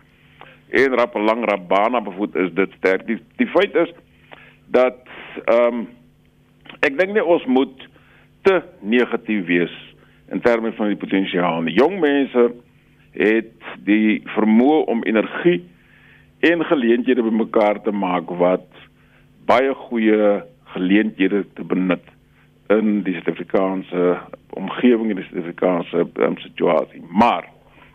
En 0.74 0.96
rap 0.98 1.14
lang 1.14 1.44
Rabana 1.48 2.00
bevoet 2.00 2.34
is 2.34 2.52
dit 2.52 2.70
sterk. 2.78 3.06
Die 3.06 3.18
die 3.36 3.46
feit 3.46 3.74
is 3.74 3.92
dat 4.66 5.00
ehm 5.44 5.84
um, 5.84 5.86
ek 6.80 6.98
dink 6.98 7.14
nie 7.14 7.24
ons 7.24 7.44
moet 7.46 7.88
te 8.44 8.60
negatief 8.80 9.46
wees 9.46 9.74
in 10.32 10.40
terme 10.40 10.72
van 10.72 10.90
die 10.92 11.00
potensiaal. 11.00 11.64
Die 11.64 11.76
jong 11.76 12.00
mense 12.00 12.50
het 13.14 13.68
die 13.86 14.22
vermoë 14.34 14.82
om 14.90 15.04
energie 15.06 15.62
en 16.44 16.64
geleenthede 16.64 17.22
bymekaar 17.22 17.80
te 17.82 17.92
maak 17.92 18.32
wat 18.40 18.66
baie 19.48 19.72
goeie 19.86 20.42
geleenthede 20.74 21.44
te 21.54 21.64
benut 21.64 22.04
in 22.72 23.02
die 23.06 23.14
Suid-Afrikaanse 23.18 24.16
omgewing 24.58 25.12
en 25.12 25.20
die 25.20 25.26
Suid-Afrikaanse 25.28 26.06
um, 26.26 26.38
situasie. 26.42 27.02
Maar 27.08 27.48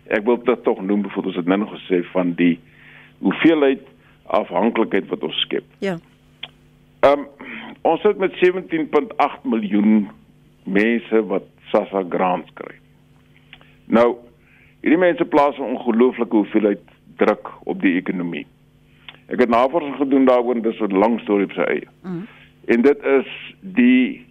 ek 0.10 0.26
wil 0.26 0.40
dit 0.44 0.64
tog 0.64 0.82
noem 0.82 1.04
voordat 1.04 1.32
ons 1.32 1.40
dit 1.42 1.50
nou 1.52 1.60
nog 1.64 1.74
gesê 1.78 2.02
van 2.14 2.34
die 2.40 2.60
hoeveelheid 3.20 3.82
afhanklikheid 4.26 5.08
wat 5.10 5.24
ons 5.24 5.42
skep. 5.46 5.66
Ja. 5.86 5.98
Ehm 7.06 7.26
um, 7.26 7.28
ons 7.82 8.02
het 8.04 8.18
met 8.20 8.34
17.8 8.44 9.46
miljoen 9.48 10.10
mense 10.64 11.22
wat 11.26 11.46
SASSA 11.72 12.04
grants 12.10 12.50
kry. 12.54 12.76
Nou, 13.88 14.18
hierdie 14.82 15.00
mense 15.00 15.26
plaas 15.26 15.58
'n 15.58 15.72
ongelooflike 15.76 16.36
hoeveelheid 16.36 16.82
druk 17.18 17.52
op 17.64 17.82
die 17.82 17.96
ekonomie. 17.96 18.46
Ek 19.28 19.40
het 19.40 19.50
navorsing 19.50 19.96
gedoen 19.96 20.26
daaroor 20.26 20.56
en 20.56 20.62
dis 20.62 20.82
'n 20.82 20.98
lang 20.98 21.20
storie 21.20 21.46
op 21.46 21.52
sy 21.52 21.62
eie. 21.62 21.88
Mm. 22.04 22.28
En 22.66 22.82
dit 22.82 23.04
is 23.04 23.56
die 23.60 24.26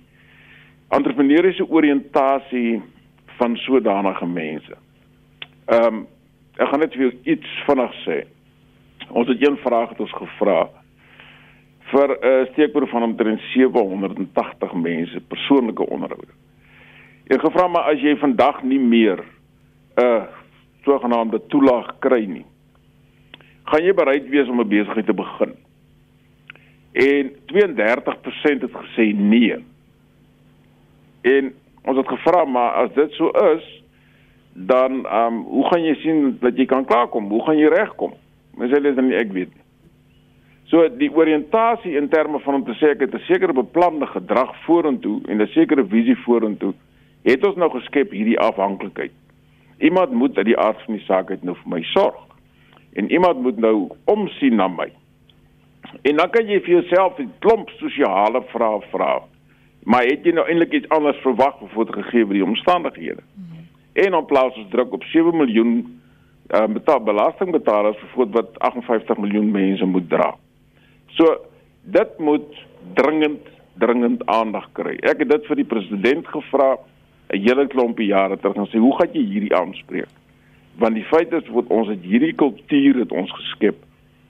entrepreneursiese 0.88 1.68
oriëntasie 1.70 2.82
van 3.26 3.56
sodanige 3.56 4.26
mense. 4.26 4.76
Ehm 5.68 5.84
um, 5.84 6.06
ek 6.56 6.70
gaan 6.72 6.80
net 6.80 6.94
vir 6.96 7.12
iets 7.28 7.48
vinnig 7.66 7.96
sê. 8.02 8.22
Ons 9.12 9.28
het 9.28 9.42
een 9.42 9.56
vraag 9.62 9.92
het 9.92 10.00
ons 10.00 10.14
gevra 10.16 10.62
vir 11.92 12.08
'n 12.08 12.26
uh, 12.30 12.46
steekproef 12.52 12.90
van 12.90 13.02
omtrent 13.02 13.40
780 13.52 14.72
mense 14.72 15.20
persoonlike 15.20 15.86
onderhoude. 15.86 16.32
Ek 17.28 17.40
gevra 17.40 17.68
maar 17.68 17.92
as 17.92 18.00
jy 18.00 18.16
vandag 18.16 18.62
nie 18.62 18.78
meer 18.80 19.20
'n 19.20 20.04
uh, 20.04 20.24
sogenaamde 20.84 21.40
toelaag 21.46 21.98
kry 21.98 22.24
nie, 22.24 22.46
gaan 23.64 23.84
jy 23.84 23.94
bereid 23.94 24.28
wees 24.28 24.48
om 24.48 24.60
'n 24.60 24.68
besigheid 24.68 25.06
te 25.06 25.14
begin? 25.14 25.52
En 26.92 27.32
32% 27.46 28.62
het 28.62 28.72
gesê 28.72 29.12
nee. 29.14 29.56
En 31.22 31.54
ons 31.84 31.96
het 31.96 32.08
gevra 32.08 32.44
maar 32.44 32.72
as 32.72 32.94
dit 32.94 33.12
so 33.12 33.28
is, 33.30 33.77
dan 34.66 35.06
ehm 35.06 35.34
um, 35.34 35.42
hoe 35.42 35.66
gaan 35.68 35.84
jy 35.84 35.94
sien 35.94 36.36
dat 36.40 36.56
jy 36.56 36.66
kan 36.66 36.84
klaarkom? 36.84 37.30
Hoe 37.30 37.44
gaan 37.44 37.58
jy 37.58 37.68
regkom? 37.68 38.14
Mens 38.58 38.72
sê 38.72 38.80
dit 38.82 38.96
dan 38.96 39.06
nie 39.06 39.18
ek 39.18 39.32
weet 39.32 39.54
nie. 39.54 39.64
So 40.68 40.84
die 41.00 41.10
oriëntasie 41.14 41.94
in 41.96 42.08
terme 42.08 42.40
van 42.44 42.58
om 42.58 42.64
te 42.64 42.74
sê 42.80 42.90
ek 42.92 43.00
het 43.06 43.14
'n 43.14 43.24
sekere 43.30 43.52
beplande 43.52 44.06
gedrag 44.06 44.50
vorentoe 44.64 45.20
en 45.28 45.42
'n 45.42 45.46
sekere 45.46 45.86
visie 45.86 46.16
vorentoe, 46.16 46.74
het 47.22 47.46
ons 47.46 47.56
nou 47.56 47.70
geskep 47.70 48.10
hierdie 48.10 48.38
afhanklikheid. 48.38 49.12
Iemand 49.78 50.12
moet 50.12 50.36
uit 50.36 50.46
die 50.46 50.58
aard 50.58 50.82
van 50.82 50.94
die 50.94 51.04
saak 51.04 51.30
uit 51.30 51.42
nou 51.42 51.56
vir 51.56 51.68
my 51.68 51.82
sorg. 51.82 52.26
En 52.92 53.10
iemand 53.10 53.40
moet 53.42 53.58
nou 53.58 53.88
omsien 54.04 54.54
na 54.54 54.68
my. 54.68 54.92
En 56.02 56.16
dan 56.16 56.30
kan 56.30 56.46
jy 56.46 56.60
vir 56.60 56.82
jouself 56.82 57.18
'n 57.18 57.32
klomp 57.38 57.70
sosiale 57.70 58.42
vrae 58.42 58.80
vra. 58.90 59.22
Maar 59.82 60.02
het 60.02 60.24
jy 60.24 60.32
nou 60.32 60.46
eintlik 60.46 60.72
iets 60.72 60.88
anders 60.88 61.16
verwag 61.16 61.54
voor 61.72 61.86
gegee 61.92 62.24
word 62.24 62.34
die 62.34 62.44
omstandighede? 62.44 63.22
Mm 63.22 63.42
-hmm. 63.42 63.47
En 63.98 64.10
dan 64.10 64.26
plaas 64.26 64.54
ons 64.54 64.70
druk 64.70 64.92
op 64.92 65.04
7 65.10 65.36
miljoen 65.36 65.72
uh, 66.54 66.66
betaal 66.70 67.00
belastingbetalers 67.02 67.98
vir 68.12 68.28
wat 68.36 68.58
58 68.58 69.18
miljoen 69.18 69.50
mense 69.50 69.84
moet 69.84 70.06
dra. 70.10 70.34
So 71.16 71.36
dit 71.82 72.18
moet 72.18 72.66
dringend 72.94 73.54
dringend 73.78 74.24
aandag 74.26 74.66
kry. 74.74 74.96
Ek 75.06 75.20
het 75.22 75.30
dit 75.30 75.44
vir 75.46 75.60
die 75.60 75.68
president 75.70 76.26
gevra 76.26 76.76
'n 77.30 77.42
hele 77.42 77.66
klompie 77.66 78.08
jare 78.10 78.36
terug 78.36 78.56
en 78.56 78.66
sê 78.66 78.78
hoe 78.78 78.96
gaan 78.98 79.12
jy 79.12 79.22
hierdie 79.22 79.54
aanspreek? 79.54 80.10
Want 80.78 80.94
die 80.94 81.04
feit 81.04 81.32
is 81.32 81.48
wat 81.48 81.66
ons 81.66 81.88
het 81.88 82.02
hierdie 82.02 82.34
kultuur 82.34 82.98
het 82.98 83.12
ons 83.12 83.30
geskep 83.30 83.76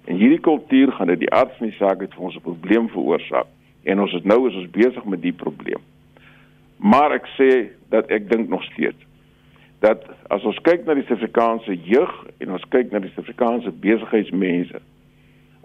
en 0.04 0.16
hierdie 0.16 0.40
kultuur 0.40 0.92
gaan 0.92 1.07
dit 1.07 1.18
die 1.18 1.33
aard 1.33 1.52
van 1.57 1.68
die 1.68 1.76
saak 1.76 2.00
het 2.00 2.14
vir 2.14 2.24
ons 2.24 2.37
'n 2.37 2.40
probleem 2.40 2.88
veroorsaak 2.88 3.46
en 3.85 4.00
ons 4.00 4.12
is 4.12 4.24
nou 4.24 4.48
is 4.48 4.54
ons 4.54 4.70
besig 4.70 5.04
met 5.04 5.22
die 5.22 5.33
probleem. 5.33 5.81
Maar 6.76 7.12
ek 7.12 7.26
sê 7.38 7.68
dat 7.88 8.11
ek 8.11 8.31
dink 8.31 8.48
nog 8.48 8.62
steeds 8.64 9.08
dat 9.85 10.05
as 10.35 10.45
ons 10.49 10.59
kyk 10.67 10.87
na 10.87 10.97
die 10.99 11.05
Suid-Afrikaanse 11.07 11.77
jeug 11.87 12.14
en 12.43 12.55
ons 12.57 12.64
kyk 12.73 12.91
na 12.93 13.03
die 13.03 13.11
Suid-Afrikaanse 13.14 13.73
besigheidsmense 13.83 14.81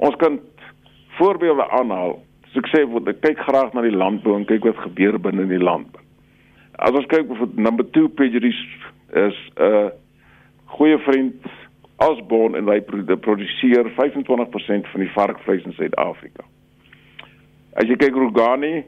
ons 0.04 0.16
kan 0.22 0.40
voorbeelde 1.18 1.66
aanhaal. 1.70 2.18
So 2.52 2.62
ek 2.62 2.70
sê 2.74 2.84
word 2.90 3.10
ek 3.10 3.22
kyk 3.24 3.42
graag 3.48 3.74
na 3.74 3.84
die 3.86 3.94
landbou 3.94 4.36
en 4.38 4.48
kyk 4.50 4.66
wat 4.70 4.82
gebeur 4.86 5.20
binne 5.22 5.46
in 5.46 5.54
die 5.54 5.62
landbou. 5.62 6.02
As 6.82 6.96
ons 6.98 7.10
kyk 7.10 7.30
vir 7.30 7.52
number 7.58 7.86
2 7.98 8.14
pageries 8.18 8.60
is 9.14 9.38
'n 9.58 9.62
uh, 9.62 9.90
goeie 10.78 10.98
vriend 11.06 11.46
Osborne 12.02 12.58
en 12.58 12.68
hy 12.68 12.82
produseer 12.82 13.90
25% 13.96 14.90
van 14.92 15.02
die 15.02 15.14
varkvleis 15.14 15.66
in 15.66 15.74
Suid-Afrika. 15.78 16.44
As 17.78 17.88
jy 17.88 17.96
kyk 17.96 18.18
Rugani 18.18 18.84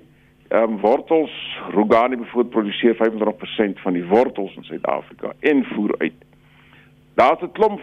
ehm 0.55 0.63
um, 0.63 0.79
wortels 0.79 1.31
Rugani 1.69 2.15
bevoor 2.17 2.45
produseer 2.45 2.95
25% 2.95 3.81
van 3.83 3.93
die 3.93 4.05
wortels 4.05 4.55
in 4.55 4.63
Suid-Afrika 4.63 5.33
en 5.39 5.65
voer 5.73 5.95
uit. 5.97 6.19
Daar's 7.13 7.41
'n 7.41 7.51
klomp 7.51 7.81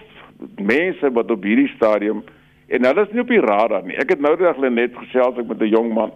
mense 0.56 1.12
wat 1.12 1.30
op 1.30 1.42
hierdie 1.42 1.72
stadium 1.76 2.24
en 2.66 2.85
hulle 2.85 3.02
is 3.02 3.12
nie 3.12 3.20
op 3.20 3.28
die 3.28 3.40
radar 3.40 3.85
nie. 3.85 3.96
Ek 3.96 4.11
het 4.11 4.20
nou 4.20 4.37
net 4.40 4.70
net 4.70 4.96
gesels 4.96 5.38
ek 5.38 5.46
met 5.46 5.61
'n 5.61 5.68
jong 5.68 5.92
man. 5.94 6.12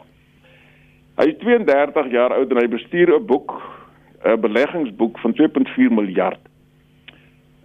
Hy 1.16 1.26
is 1.26 1.38
32 1.38 2.10
jaar 2.10 2.32
oud 2.32 2.50
en 2.50 2.56
hy 2.56 2.68
bestuur 2.68 3.14
'n 3.14 3.26
boek 3.26 3.62
'n 4.24 4.40
beleggingsboek 4.40 5.18
van 5.18 5.32
2.4 5.32 5.92
miljard. 5.92 6.40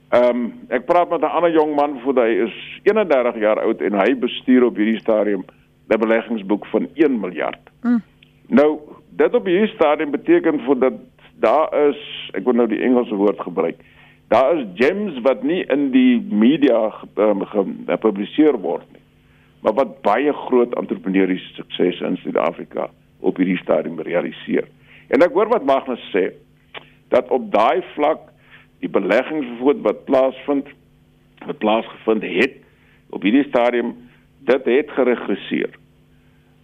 Ehm 0.09 0.29
um, 0.29 0.53
ek 0.69 0.85
praat 0.85 1.09
met 1.09 1.21
'n 1.21 1.35
ander 1.35 1.51
jong 1.51 1.75
man 1.75 1.99
voor 1.99 2.15
hy 2.15 2.31
is 2.47 2.79
31 2.83 3.39
jaar 3.39 3.59
oud 3.59 3.81
en 3.81 3.93
hy 3.93 4.15
bestuur 4.15 4.63
op 4.63 4.75
hierdie 4.75 4.99
stadium 4.99 5.45
'n 5.87 5.99
beleggingsboek 5.99 6.65
van 6.65 6.87
1 6.93 7.19
miljard. 7.19 7.69
Mm. 7.81 8.01
Nou, 8.47 8.79
dit 9.09 9.33
op 9.35 9.45
hierdie 9.45 9.73
stadium 9.75 10.11
beteken 10.11 10.59
vir 10.65 10.79
dat 10.79 10.99
daar 11.41 11.69
is, 11.89 11.99
ek 12.37 12.45
wil 12.45 12.57
nou 12.57 12.67
die 12.69 12.81
Engelse 12.85 13.15
woord 13.17 13.39
gebruik. 13.41 13.79
Daar 14.31 14.55
is 14.57 14.67
gems 14.79 15.17
wat 15.25 15.43
nie 15.43 15.63
in 15.73 15.89
die 15.91 16.21
media 16.29 16.85
um, 17.19 17.43
gepubliseer 17.51 18.59
word 18.63 18.85
nie. 18.93 19.01
Maar 19.61 19.75
wat 19.77 19.97
baie 20.05 20.33
groot 20.47 20.73
entrepreneursiese 20.79 21.57
suksese 21.57 22.05
in 22.05 22.17
Suid-Afrika 22.21 22.87
op 23.19 23.37
hierdie 23.37 23.59
stadium 23.61 23.99
realiseer. 24.01 24.69
En 25.11 25.25
ek 25.25 25.35
hoor 25.35 25.51
wat 25.51 25.67
Magnus 25.67 26.03
sê 26.13 26.29
dat 27.11 27.29
op 27.35 27.49
daai 27.53 27.83
vlak 27.93 28.29
die 28.81 28.89
beleggingsvoet 28.89 29.83
wat 29.85 30.05
plaasvind 30.07 30.69
wat 31.45 31.59
plaasgevind 31.61 32.25
het 32.25 32.57
op 33.11 33.25
hierdie 33.25 33.45
stadium 33.49 33.93
dit 34.47 34.65
het 34.65 34.93
geregresseer 34.95 35.75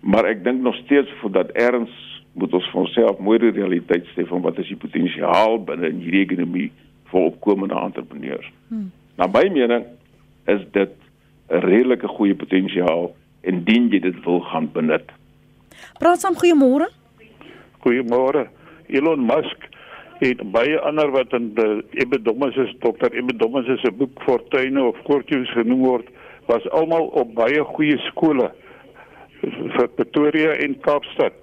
maar 0.01 0.25
ek 0.25 0.43
dink 0.43 0.61
nog 0.61 0.75
steeds 0.83 1.11
voordat 1.21 1.51
erns 1.57 1.93
moet 2.37 2.53
ons 2.53 2.69
vir 2.71 2.81
onsself 2.81 3.19
mooi 3.23 3.39
die 3.41 3.55
realiteit 3.55 4.05
sê 4.13 4.25
van 4.29 4.43
wat 4.45 4.59
is 4.61 4.69
die 4.69 4.79
potensiaal 4.79 5.57
binne 5.65 5.89
in 5.89 6.03
hierdie 6.03 6.25
ekonomie 6.27 6.69
vir 7.11 7.29
opkomende 7.31 7.77
entrepreneurs. 7.79 8.49
Hmm. 8.69 8.91
Na 9.17 9.27
my 9.31 9.47
mening 9.49 9.85
is 10.45 10.61
dit 10.71 10.93
'n 11.49 11.63
redelike 11.63 12.07
goeie 12.07 12.35
potensiaal 12.35 13.15
indien 13.41 13.89
jy 13.89 13.99
dit 13.99 14.23
wil 14.25 14.39
gaan 14.51 14.69
benut. 14.73 15.11
Praat 15.99 16.19
saam 16.19 16.35
goeiemôre. 16.35 16.87
Goeiemôre. 17.85 18.47
Elon 18.87 19.25
Musk 19.25 19.67
en 20.19 20.51
baie 20.51 20.79
ander 20.79 21.11
wat 21.11 21.33
in 21.33 21.53
die 21.55 21.83
Ebedommes 22.01 22.55
is 22.55 22.73
dokter 22.79 23.13
Ebedommes 23.13 23.81
se 23.81 23.91
boek 23.91 24.21
Fortuine 24.25 24.83
of 24.83 24.95
Fortunes 25.05 25.49
genoem 25.53 25.83
word, 25.85 26.07
was 26.47 26.69
almal 26.69 27.09
op 27.21 27.33
baie 27.37 27.63
goeie 27.63 27.97
skole 27.97 28.51
vir 29.75 29.87
Pretoria 29.95 30.55
en 30.63 30.75
Kaapstad. 30.85 31.35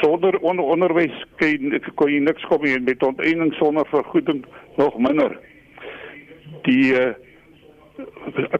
Sonder 0.00 0.38
on 0.40 0.60
onderwys 0.62 1.14
kan 1.40 1.74
kon 2.00 2.10
jy 2.10 2.22
niks 2.24 2.44
kom 2.48 2.64
hier 2.64 2.80
met 2.80 3.02
onteening 3.04 3.52
sonder 3.58 3.86
vergoeding 3.90 4.44
nog 4.80 4.96
minder. 4.98 5.36
Die 6.64 6.94
uh, 6.96 7.12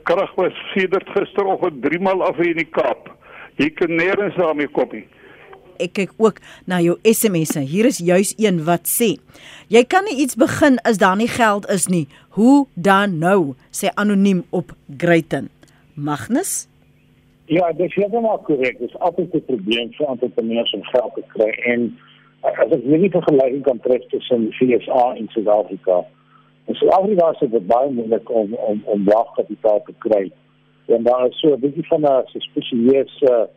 krag 0.05 0.35
was 0.37 0.57
sedert 0.75 1.09
gisteroggend 1.17 1.83
3 1.83 2.01
maal 2.05 2.23
af 2.27 2.39
in 2.43 2.61
die 2.61 2.69
Kaap. 2.69 3.11
Jy 3.61 3.71
kan 3.77 3.97
nêrens 3.97 4.37
daarmee 4.41 4.71
kom 4.73 4.93
nie. 4.93 5.07
Ek 5.83 5.95
kyk 5.97 6.13
ook 6.21 6.39
na 6.69 6.79
jou 6.85 6.99
SMS'e. 7.07 7.65
Hier 7.67 7.89
is 7.89 7.99
juis 7.99 8.35
een 8.39 8.63
wat 8.67 8.87
sê: 8.91 9.17
Jy 9.73 9.83
kan 9.89 10.07
nie 10.07 10.21
iets 10.25 10.39
begin 10.39 10.79
as 10.87 11.01
daar 11.03 11.17
nie 11.19 11.31
geld 11.31 11.67
is 11.73 11.89
nie. 11.89 12.07
Hoe 12.37 12.67
dan 12.75 13.19
nou? 13.19 13.55
sê 13.73 13.91
anoniem 13.97 14.45
op 14.51 14.73
Greyton. 14.99 15.49
Magnus 15.95 16.69
Ja, 17.53 17.73
dit 17.73 17.87
is 17.87 17.95
heeltemal 17.95 18.39
korrek. 18.39 18.79
Dit 18.79 18.89
is 18.89 18.99
altyd 18.99 19.35
'n 19.35 19.45
probleem 19.45 19.93
vir 19.93 20.07
entrepreneurs 20.07 20.73
om 20.73 20.85
geld 20.85 21.15
te 21.15 21.23
kry 21.27 21.51
en 21.73 21.81
uh, 22.45 22.59
as 22.59 22.71
ek 22.77 22.85
nie 22.85 23.11
vergelyking 23.11 23.63
kan 23.63 23.81
tref 23.81 24.07
tussen 24.09 24.47
die 24.59 24.79
FSA 24.79 25.15
en 25.15 25.29
Suid-Afrika. 25.29 25.99
In 26.65 26.75
Suid-Afrika 26.75 27.31
is 27.31 27.51
dit 27.51 27.67
baie 27.67 27.91
moeilik 27.91 28.31
om 28.31 28.55
om 28.55 28.81
om 28.85 29.05
waagkapitaal 29.05 29.83
te 29.85 29.95
kry. 29.99 30.31
En 30.87 31.03
daar 31.03 31.27
is 31.27 31.41
so 31.41 31.53
'n 31.53 31.61
bietjie 31.61 31.87
van 31.87 32.07
'n 32.07 32.41
spesiale 32.47 33.49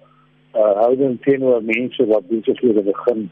uh 0.55 0.73
houding 0.81 1.21
teenoor 1.21 1.63
mense 1.63 2.05
wat 2.05 2.27
besighede 2.27 2.81
begin. 2.81 3.31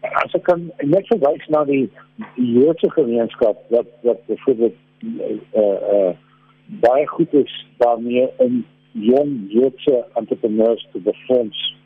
As 0.00 0.34
ek 0.34 0.42
kan 0.42 0.70
net 0.82 1.06
verwys 1.06 1.48
na 1.48 1.64
die 1.64 1.88
die 2.36 2.52
Joodse 2.58 2.90
gemeenskap 2.90 3.56
wat 3.68 3.88
wat 4.02 4.20
byvoorbeeld 4.26 4.76
uh 5.54 5.80
uh 5.96 6.12
baie 6.66 7.06
goed 7.06 7.32
is 7.32 7.66
daarmee 7.78 8.28
om 8.36 8.64
jong 8.92 9.46
Joodse 9.48 10.04
entrepreneurs 10.12 10.88
te 10.92 10.98
befonds. 10.98 11.76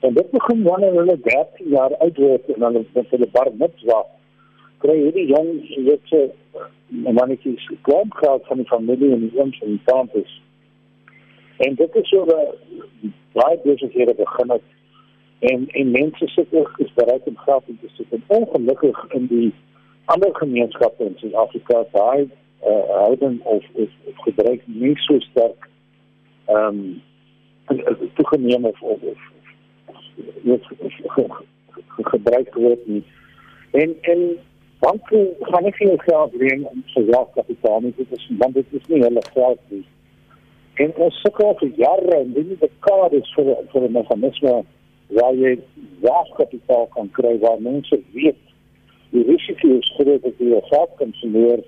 En 0.00 0.14
dit 0.14 0.30
begin 0.30 0.62
wanneer 0.62 0.92
hulle 0.92 1.18
13 1.22 1.68
jaar 1.68 1.96
oud 1.96 2.16
word 2.16 2.48
en 2.54 2.60
dan 2.60 2.86
met 2.92 3.10
hulle 3.10 3.28
bar 3.32 3.50
mitzwa 3.58 4.04
kry 4.84 4.96
hierdie 5.00 5.26
jong 5.26 5.50
Joodse 5.68 6.30
mannetjies 6.88 7.70
kom 7.82 8.12
geld 8.12 8.46
van 8.46 8.56
die 8.56 8.68
familie 8.68 9.12
en 9.12 9.28
die 9.28 9.40
ooms 9.40 9.60
en 9.60 9.76
die 9.76 9.84
tantes. 9.84 10.40
En 11.56 11.74
dit 11.74 11.94
is 11.94 12.08
so 12.08 12.24
'n 12.24 13.12
baie 13.32 13.58
besighede 13.64 14.14
begin 14.14 14.50
het 14.50 14.72
En 15.44 15.68
en 15.68 15.90
mense 15.90 16.28
sit 16.28 16.46
ook 16.50 16.72
is 16.76 16.92
bereid 16.92 17.22
om 17.24 17.36
geld 17.36 17.62
in 17.66 17.78
te 17.80 17.88
sit. 17.92 18.06
En 18.10 18.22
ongelukkig 18.26 19.04
in 19.08 19.26
die 19.26 19.54
ander 20.04 20.36
gemeenskappe 20.36 21.04
in 21.04 21.14
Suid-Afrika 21.16 21.84
daai 21.92 22.28
uh, 22.66 22.88
houding 22.88 23.42
of 23.42 23.64
of, 23.72 23.88
of 24.04 24.16
gebruik 24.16 24.62
nie 24.66 24.96
so 24.96 25.18
sterk 25.18 25.68
ehm 26.44 26.78
um, 26.78 27.02
toegeneem 28.14 28.64
of 28.64 28.82
of, 28.82 29.02
of 29.02 29.98
weet 30.42 30.64
gebruik 32.02 32.54
word 32.54 32.86
nie. 32.86 33.04
En 33.70 33.96
en 34.00 34.20
banke 34.78 35.36
gaan 35.40 35.62
nie 35.62 35.74
veel 35.74 35.96
geld 35.96 36.34
leen 36.34 36.66
om 36.66 36.82
so 36.86 37.02
laag 37.02 37.30
kapitaal. 37.34 37.80
Dit 37.80 38.10
is 38.10 38.30
want 38.38 38.54
dit 38.54 38.66
is 38.70 38.86
nie 38.86 39.02
hulle 39.02 39.22
geld 39.32 39.60
nie. 39.68 39.84
En 40.74 40.94
ons 41.06 41.20
sukkel 41.20 41.54
vir 41.58 41.70
jare 41.76 42.16
en 42.20 42.32
dit 42.32 42.52
is 42.52 42.58
die 42.58 43.18
is 43.18 43.34
vir 43.34 43.56
vir 43.72 43.88
'n 43.88 43.92
meganisme 43.92 44.64
waar 45.08 45.34
jy 45.34 45.58
laag 46.00 46.28
kapitaal 46.36 46.86
kan 46.94 47.10
kry 47.10 47.38
waar 47.38 47.60
mense 47.60 48.00
weet 48.12 48.42
die 49.10 49.22
risiko 49.22 49.68
is 49.78 49.92
groot 49.96 50.22
dat 50.22 50.38
jy 50.38 50.60
geld 50.70 50.90
kan 50.98 51.12
verloor, 51.20 51.60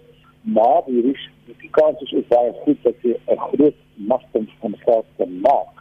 maar 0.54 0.82
die 0.86 1.02
risiko 1.02 1.58
die 1.60 1.70
kans 1.70 2.00
is 2.00 2.12
ook 2.14 2.28
baie 2.28 2.52
goed 2.64 2.82
dat 2.82 2.94
jy 3.02 3.16
'n 3.26 3.38
groot 3.48 3.78
masting 3.94 4.48
van 4.60 4.74
geld 4.84 5.06
kan 5.16 5.40
maak. 5.40 5.74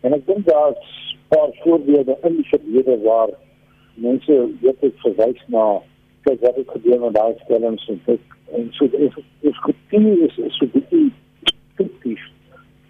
En 0.00 0.12
ek 0.12 0.26
dink 0.26 0.46
daar's 0.46 1.16
paar 1.28 1.50
voorbeelde 1.52 2.18
in 2.22 2.36
die 2.36 2.48
verlede 2.48 3.00
waar 3.00 3.30
mense 3.94 4.48
weet 4.60 4.84
ek 4.88 5.00
verwys 5.04 5.42
na 5.54 5.64
kyk 6.26 6.40
wat 6.40 6.56
het 6.60 6.70
gebeur 6.74 7.00
met 7.00 7.14
daai 7.14 7.34
stellings 7.44 7.88
en 7.92 8.00
ek 8.14 8.36
en 8.56 8.68
so 8.76 8.88
is 9.06 9.16
is 9.50 9.60
gekontinu 9.66 10.12
is 10.26 10.36
so 10.58 10.68
bietjie 10.74 11.12
kritief 11.78 12.24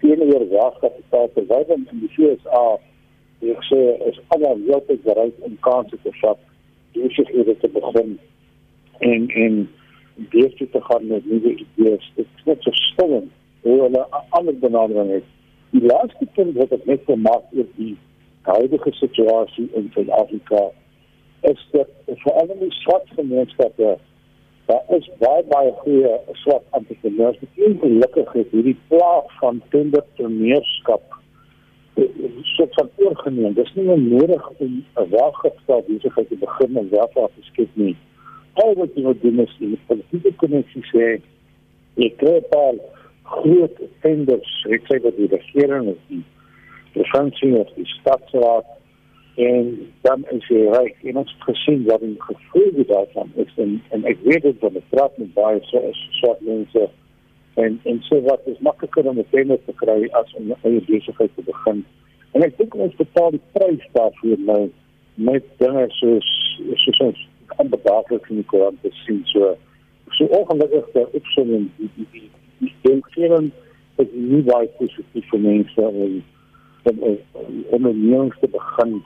teenoor 0.01 0.47
waagkapitaal 0.55 1.29
terwyl 1.35 1.75
in 1.77 1.85
die 1.91 2.11
USA 2.25 2.65
ek 3.53 3.63
sê 3.69 3.79
is 4.09 4.19
almal 4.35 4.59
heeltyd 4.67 5.03
bereid 5.07 5.39
om 5.47 5.55
kansse 5.67 5.99
te 6.03 6.13
vat 6.21 6.43
deur 6.97 7.15
sig 7.19 7.31
eerder 7.37 7.57
te 7.63 7.71
begin 7.77 8.17
en 9.13 9.29
en 9.45 9.57
beter 10.15 10.69
te 10.69 10.81
gaan 10.81 11.07
met 11.07 11.25
nuwe 11.25 11.55
idees 11.55 12.11
dit 12.15 12.25
is 12.35 12.45
net 12.45 12.61
so 12.61 12.71
stil 12.71 13.15
hoe 13.61 13.77
hulle 13.81 14.05
ander 14.29 14.57
benadering 14.65 15.11
het 15.11 15.29
die 15.75 15.83
laaste 15.85 16.27
punt 16.37 16.57
wat 16.61 16.71
ek 16.77 16.85
net 16.85 17.05
gemaak 17.09 17.45
het 17.57 17.69
die 17.75 17.95
huidige 18.49 18.91
situasie 18.99 19.69
in 19.79 19.89
Suid-Afrika 19.93 20.63
is 21.51 21.67
dat 21.71 21.89
veral 22.25 22.51
in 22.55 22.65
die 22.65 22.75
swart 22.83 23.09
gemeenskappe 23.15 23.97
daar 24.67 24.95
is 24.97 25.09
baie 25.23 25.43
baie 25.55 25.71
goeie 25.81 26.13
swart 26.43 26.77
entrepreneurs 26.79 27.41
wat 27.41 27.65
ongelukkig 27.71 28.37
is 28.43 28.55
hierdie 28.55 28.77
plaag 28.87 29.35
van 29.39 29.61
tenderpreneurskap 29.69 31.19
so 32.41 32.67
van 32.69 32.89
oorgeneem. 32.95 33.53
Dis 33.53 33.73
nie 33.73 33.97
nodig 33.97 34.49
om 34.57 34.85
'n 34.95 35.09
waaggestel 35.09 35.83
besigheid 35.87 36.27
te 36.27 36.35
begin 36.35 36.77
en 36.77 36.89
werk 36.89 37.15
af 37.17 37.31
te 37.35 37.41
skep 37.41 37.69
nie. 37.73 37.95
Al 38.53 38.73
wat 38.77 38.93
jy 38.95 39.03
moet 39.03 39.21
doen 39.21 39.39
is 39.39 39.55
die 39.57 39.79
politieke 39.87 40.33
konneksie 40.41 40.83
sê 40.91 41.07
ek 41.97 42.17
kry 42.17 42.35
'n 42.37 42.49
paar 42.51 42.75
groot 43.23 43.77
tenders, 44.01 44.53
ek 44.69 44.85
sê 44.89 44.99
dat 45.01 45.17
die 45.17 45.29
regering 45.31 45.87
is 45.93 46.01
die 46.07 46.23
provinsie 46.93 47.53
of 47.57 47.69
die 47.75 47.89
stadsraad 47.99 48.65
en 49.35 49.91
dan 50.01 50.25
is 50.29 50.47
jy 50.47 50.67
reg 50.69 51.07
en 51.09 51.17
ons 51.23 51.31
het 51.31 51.45
gesien 51.49 51.85
wat 51.89 52.01
die 52.01 52.17
gevolge 52.21 52.85
daarvan 52.91 53.31
is 53.41 53.53
en, 53.57 53.81
en 53.89 54.05
ek 54.05 54.19
weet 54.27 54.45
dit 54.45 54.59
van 54.61 54.75
die 54.77 54.85
praat 54.89 55.17
met 55.17 55.33
baie 55.33 55.61
so 55.71 55.81
soort 56.19 56.41
mense 56.45 56.89
en 57.55 57.79
en 57.89 58.01
so 58.09 58.21
wat 58.21 58.45
is 58.45 58.61
makliker 58.67 59.09
om 59.09 59.19
'n 59.19 59.25
tender 59.31 59.59
te 59.65 59.73
kry 59.81 60.07
as 60.21 60.33
om 60.33 60.51
'n 60.51 60.57
eie 60.61 60.81
besigheid 60.85 61.31
te 61.35 61.41
begin. 61.41 61.85
En 62.33 62.43
ek 62.43 62.57
dink 62.57 62.75
ons 62.75 62.95
betaal 62.95 63.31
die 63.31 63.45
prys 63.53 63.85
daarvoor 63.91 64.39
nou 64.39 64.71
met 65.15 65.43
dinge 65.57 65.85
soos 65.89 66.29
soos 66.75 66.99
ons 66.99 67.27
onbedaaglik 67.57 68.29
in 68.29 68.35
die 68.35 68.45
koran 68.45 68.77
te 68.81 68.89
sien 69.05 69.21
so 69.25 69.55
so 70.17 70.25
ongelukkig 70.25 70.91
dat 70.93 71.13
ek 71.13 71.25
so 71.35 71.41
'n 71.43 71.71
die 71.77 71.89
die 71.95 72.07
die 72.11 72.29
die 72.59 73.01
vir 73.15 73.51
dat 73.95 74.13
nie 74.13 74.41
baie 74.41 74.67
positief 74.77 75.29
vir 75.29 75.39
mense 75.39 75.81
en 75.81 76.23
om 76.83 77.19
ondernemings 77.69 78.39
te 78.39 78.47
begin 78.47 79.01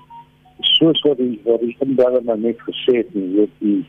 soos 0.62 1.02
wat 1.02 1.17
die 1.17 1.39
wat 1.43 1.62
die 1.62 1.76
inbeller 1.80 2.23
nou 2.23 2.38
net 2.39 2.60
gesê 2.69 2.97
het 2.97 3.13
nie 3.15 3.30
weet 3.38 3.56
die 3.60 3.86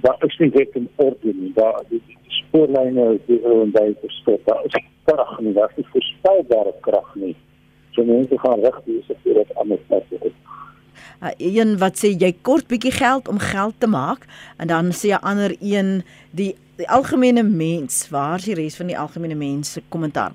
daar 0.00 0.16
is 0.26 0.38
nie 0.38 0.50
net 0.54 0.74
'n 0.74 0.88
orde 0.96 1.32
nie. 1.34 1.52
Daar 1.54 1.82
die, 1.88 2.02
die 2.06 2.18
spoorlyne 2.26 3.14
is 3.14 3.20
hier 3.26 3.60
en 3.60 3.70
daar 3.70 3.92
te 4.00 4.08
stop 4.08 4.40
daar 4.44 4.64
is 4.64 4.84
krag 5.04 5.40
nie. 5.40 5.52
Daar 5.52 5.72
is 5.76 5.86
voorspelbare 5.86 6.74
krag 6.80 7.14
nie. 7.14 7.36
So 7.90 8.04
mense 8.04 8.38
gaan 8.38 8.60
reg 8.60 8.80
wees 8.84 9.10
as 9.10 9.16
dit 9.22 9.54
anders 9.54 9.80
is 9.88 10.32
uh, 11.22 11.28
een 11.38 11.78
wat 11.78 11.98
sê 11.98 12.12
jy 12.18 12.34
kort 12.42 12.66
bietjie 12.66 12.92
geld 12.92 13.28
om 13.28 13.38
geld 13.38 13.74
te 13.78 13.86
maak. 13.86 14.26
En 14.56 14.66
dan 14.66 14.92
sê 14.92 15.10
'n 15.12 15.22
ander 15.22 15.56
een 15.60 16.02
die 16.30 16.54
die 16.76 16.88
algemene 16.90 17.42
mens 17.42 18.08
waar 18.10 18.38
is 18.38 18.44
die 18.44 18.54
res 18.54 18.76
van 18.76 18.86
die 18.86 18.98
algemene 18.98 19.34
mens 19.34 19.72
se 19.72 19.82
kommentaar? 19.88 20.32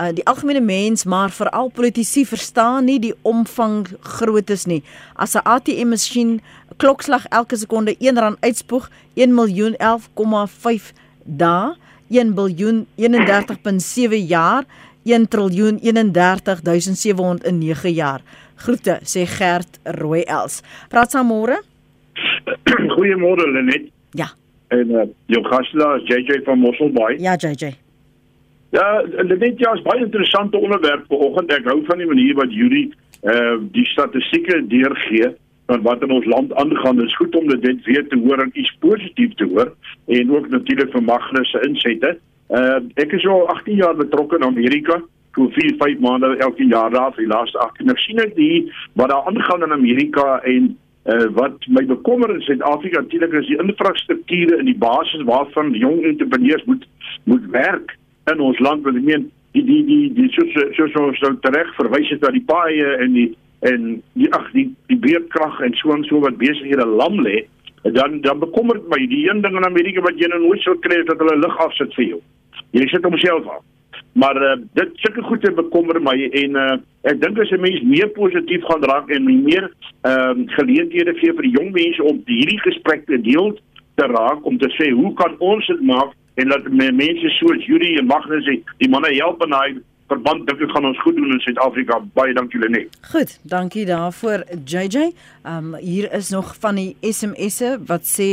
Uh, 0.00 0.08
die 0.14 0.24
algemene 0.24 0.60
mens 0.60 1.04
maar 1.04 1.30
veral 1.30 1.68
politici 1.68 2.26
verstaan 2.26 2.84
nie 2.84 2.98
die 2.98 3.14
omvang 3.22 3.86
groot 4.00 4.50
is 4.50 4.64
nie. 4.64 4.82
As 5.14 5.34
'n 5.34 5.44
ATM 5.44 5.88
masjien 5.88 6.40
klokslag 6.76 7.26
elke 7.28 7.56
sekonde 7.56 7.96
1 7.98 8.18
rand 8.18 8.36
uitspoeg 8.40 8.90
1 9.14 9.34
miljoen 9.34 9.74
11,5 9.76 10.92
dae 11.24 11.76
1 12.08 12.34
biljoen 12.34 12.86
31.7 12.96 14.26
jaar 14.26 14.64
1 15.04 15.28
triljoen 15.28 15.78
31700 15.82 17.44
in 17.44 17.58
9 17.58 17.92
jaar 17.92 18.22
Groete, 18.62 19.00
sê 19.02 19.26
Gert 19.26 19.80
Rooiels. 19.98 20.60
Praat 20.90 21.14
saam 21.14 21.30
môre. 21.32 21.58
Goeiemôre 22.94 23.46
Lenet. 23.50 23.88
Ja. 24.14 24.28
En 24.70 24.90
uh, 24.90 25.06
jou 25.32 25.42
gasla 25.48 25.96
is 25.98 26.10
JJ 26.10 26.44
van 26.46 26.60
Mosselbaai. 26.62 27.16
Ja, 27.22 27.34
JJ. 27.34 27.74
Ja, 28.72 28.86
Lenet, 29.02 29.58
ja, 29.58 29.74
is 29.74 29.82
baie 29.84 30.04
interessante 30.04 30.56
onderwerp 30.56 31.08
vanoggend. 31.10 31.50
Ek 31.52 31.66
hou 31.68 31.80
van 31.88 32.00
die 32.00 32.08
manier 32.08 32.38
wat 32.38 32.54
Yuri 32.54 32.90
uh 33.22 33.54
die 33.70 33.84
statistieke 33.86 34.56
deurgee 34.66 35.28
van 35.70 35.82
wat 35.86 36.02
in 36.02 36.10
ons 36.10 36.26
land 36.26 36.54
aangaan. 36.58 36.96
Dit 36.98 37.06
is 37.06 37.16
goed 37.16 37.36
om 37.38 37.46
dit 37.48 37.84
weer 37.86 38.06
te 38.08 38.18
hoor 38.18 38.42
en 38.42 38.50
iets 38.58 38.72
positief 38.82 39.34
te 39.38 39.46
hoor 39.46 39.70
en 40.06 40.32
ook 40.34 40.48
natuurlik 40.50 40.90
vir 40.90 41.04
Magnus 41.06 41.50
se 41.54 41.62
insette. 41.68 42.16
Uh 42.50 42.80
ek 42.98 43.14
is 43.18 43.26
al 43.26 43.46
18 43.54 43.78
jaar 43.78 43.94
betrokke 43.94 44.40
in 44.40 44.48
Amerika 44.48 44.98
toe 45.36 45.48
4 45.56 45.76
5 45.80 45.98
maande 46.04 46.36
elke 46.46 46.64
jaar 46.68 46.90
daar 46.90 47.12
vir 47.16 47.24
die 47.24 47.32
laaste 47.34 47.58
18 47.58 47.90
nou 47.90 47.98
sien 48.04 48.22
ek 48.24 48.34
die 48.36 48.72
wat 49.00 49.12
daar 49.12 49.28
aangaan 49.30 49.66
in 49.68 49.76
Amerika 49.78 50.40
en 50.54 50.72
uh, 51.04 51.26
wat 51.34 51.66
my 51.66 51.84
bekommer 51.86 52.30
in 52.34 52.40
Suid-Afrika 52.40 53.00
natuurlik 53.00 53.32
is 53.32 53.46
die 53.50 53.58
infrastrukture 53.58 54.58
in 54.58 54.68
die 54.70 54.78
basis 54.78 55.24
waarvan 55.26 55.72
jong 55.74 56.02
entrepreneurs 56.04 56.64
moet 56.64 56.86
moet 57.24 57.46
werk 57.50 57.96
in 58.32 58.40
ons 58.40 58.58
land. 58.58 58.84
Want 58.84 59.00
ek 59.00 59.08
meen 59.08 59.30
die 59.56 59.64
die 59.66 59.82
die 59.88 60.04
die 60.18 60.28
so 60.34 60.46
so 60.54 60.88
so 60.94 61.08
so 61.20 61.32
reg 61.56 61.72
verwys 61.78 62.12
het 62.14 62.22
dat 62.22 62.36
die 62.36 62.46
paaie 62.46 62.94
en 63.04 63.16
die 63.16 63.30
en 63.66 63.90
die 64.18 64.30
ag 64.34 64.46
die 64.54 64.68
die 64.90 64.98
beerdkrag 64.98 65.60
en 65.66 65.74
so 65.80 65.94
en 65.94 66.06
so 66.08 66.22
wat 66.22 66.38
besighede 66.38 66.86
lam 66.86 67.20
lê 67.26 67.44
dan 67.82 68.20
dan 68.22 68.38
bekommer 68.38 68.78
my 68.90 69.00
die 69.10 69.24
een 69.28 69.42
ding 69.42 69.58
in 69.58 69.66
Amerika 69.66 70.02
wat 70.06 70.18
jy 70.18 70.30
nou 70.30 70.40
nooit 70.46 70.62
sou 70.62 70.76
kry 70.86 71.02
dat 71.06 71.18
hulle 71.18 71.38
lig 71.42 71.60
afsit 71.66 71.94
vir 71.98 72.08
jou. 72.14 72.22
Jy 72.72 72.86
sit 72.88 73.04
homself 73.04 73.48
af 73.50 73.62
maar 74.12 74.36
uh, 74.36 74.56
dit 74.78 74.90
sulke 74.94 75.22
goed 75.22 75.42
te 75.42 75.52
bekommer 75.52 76.00
my 76.02 76.16
en 76.42 76.56
uh, 76.56 76.76
ek 77.10 77.20
dink 77.20 77.38
as 77.38 77.50
'n 77.50 77.60
mens 77.60 77.80
meer 77.82 78.08
positief 78.16 78.64
gaan 78.68 78.84
raak 78.84 79.10
en 79.10 79.24
meer 79.24 79.70
ehm 80.02 80.40
uh, 80.40 80.48
geleenthede 80.56 81.14
gee 81.20 81.32
vir 81.32 81.48
die 81.48 81.56
jong 81.58 81.70
mense 81.72 82.02
om 82.02 82.22
hierdie 82.26 82.60
gesprek 82.60 83.06
te 83.06 83.20
deel 83.20 83.56
te 83.94 84.06
raak 84.06 84.44
om 84.46 84.58
te 84.58 84.68
sê 84.78 84.90
hoe 84.90 85.12
kan 85.14 85.34
ons 85.38 85.66
dit 85.66 85.80
maak? 85.80 86.12
En 86.34 86.48
dat 86.48 86.68
mense 86.72 87.28
soos 87.38 87.64
Judy 87.66 87.96
en 88.00 88.06
Magnus 88.06 88.44
die 88.78 88.88
manne 88.88 89.12
help 89.14 89.42
en 89.44 89.52
hy 89.52 89.68
verband 90.12 90.46
dink 90.48 90.60
ek 90.64 90.72
gaan 90.74 90.86
ons 90.88 91.00
goed 91.02 91.16
doen 91.16 91.32
in 91.34 91.40
Suid-Afrika. 91.44 91.98
Baie 92.16 92.34
dankie 92.36 92.60
Lenet. 92.60 92.96
Goed, 93.12 93.34
dankie 93.48 93.84
daarvoor 93.88 94.44
JJ. 94.64 95.10
Ehm 95.42 95.72
um, 95.72 95.74
hier 95.80 96.12
is 96.12 96.30
nog 96.34 96.54
van 96.60 96.78
die 96.80 96.96
SMS'e 97.00 97.78
wat 97.88 98.06
sê 98.08 98.30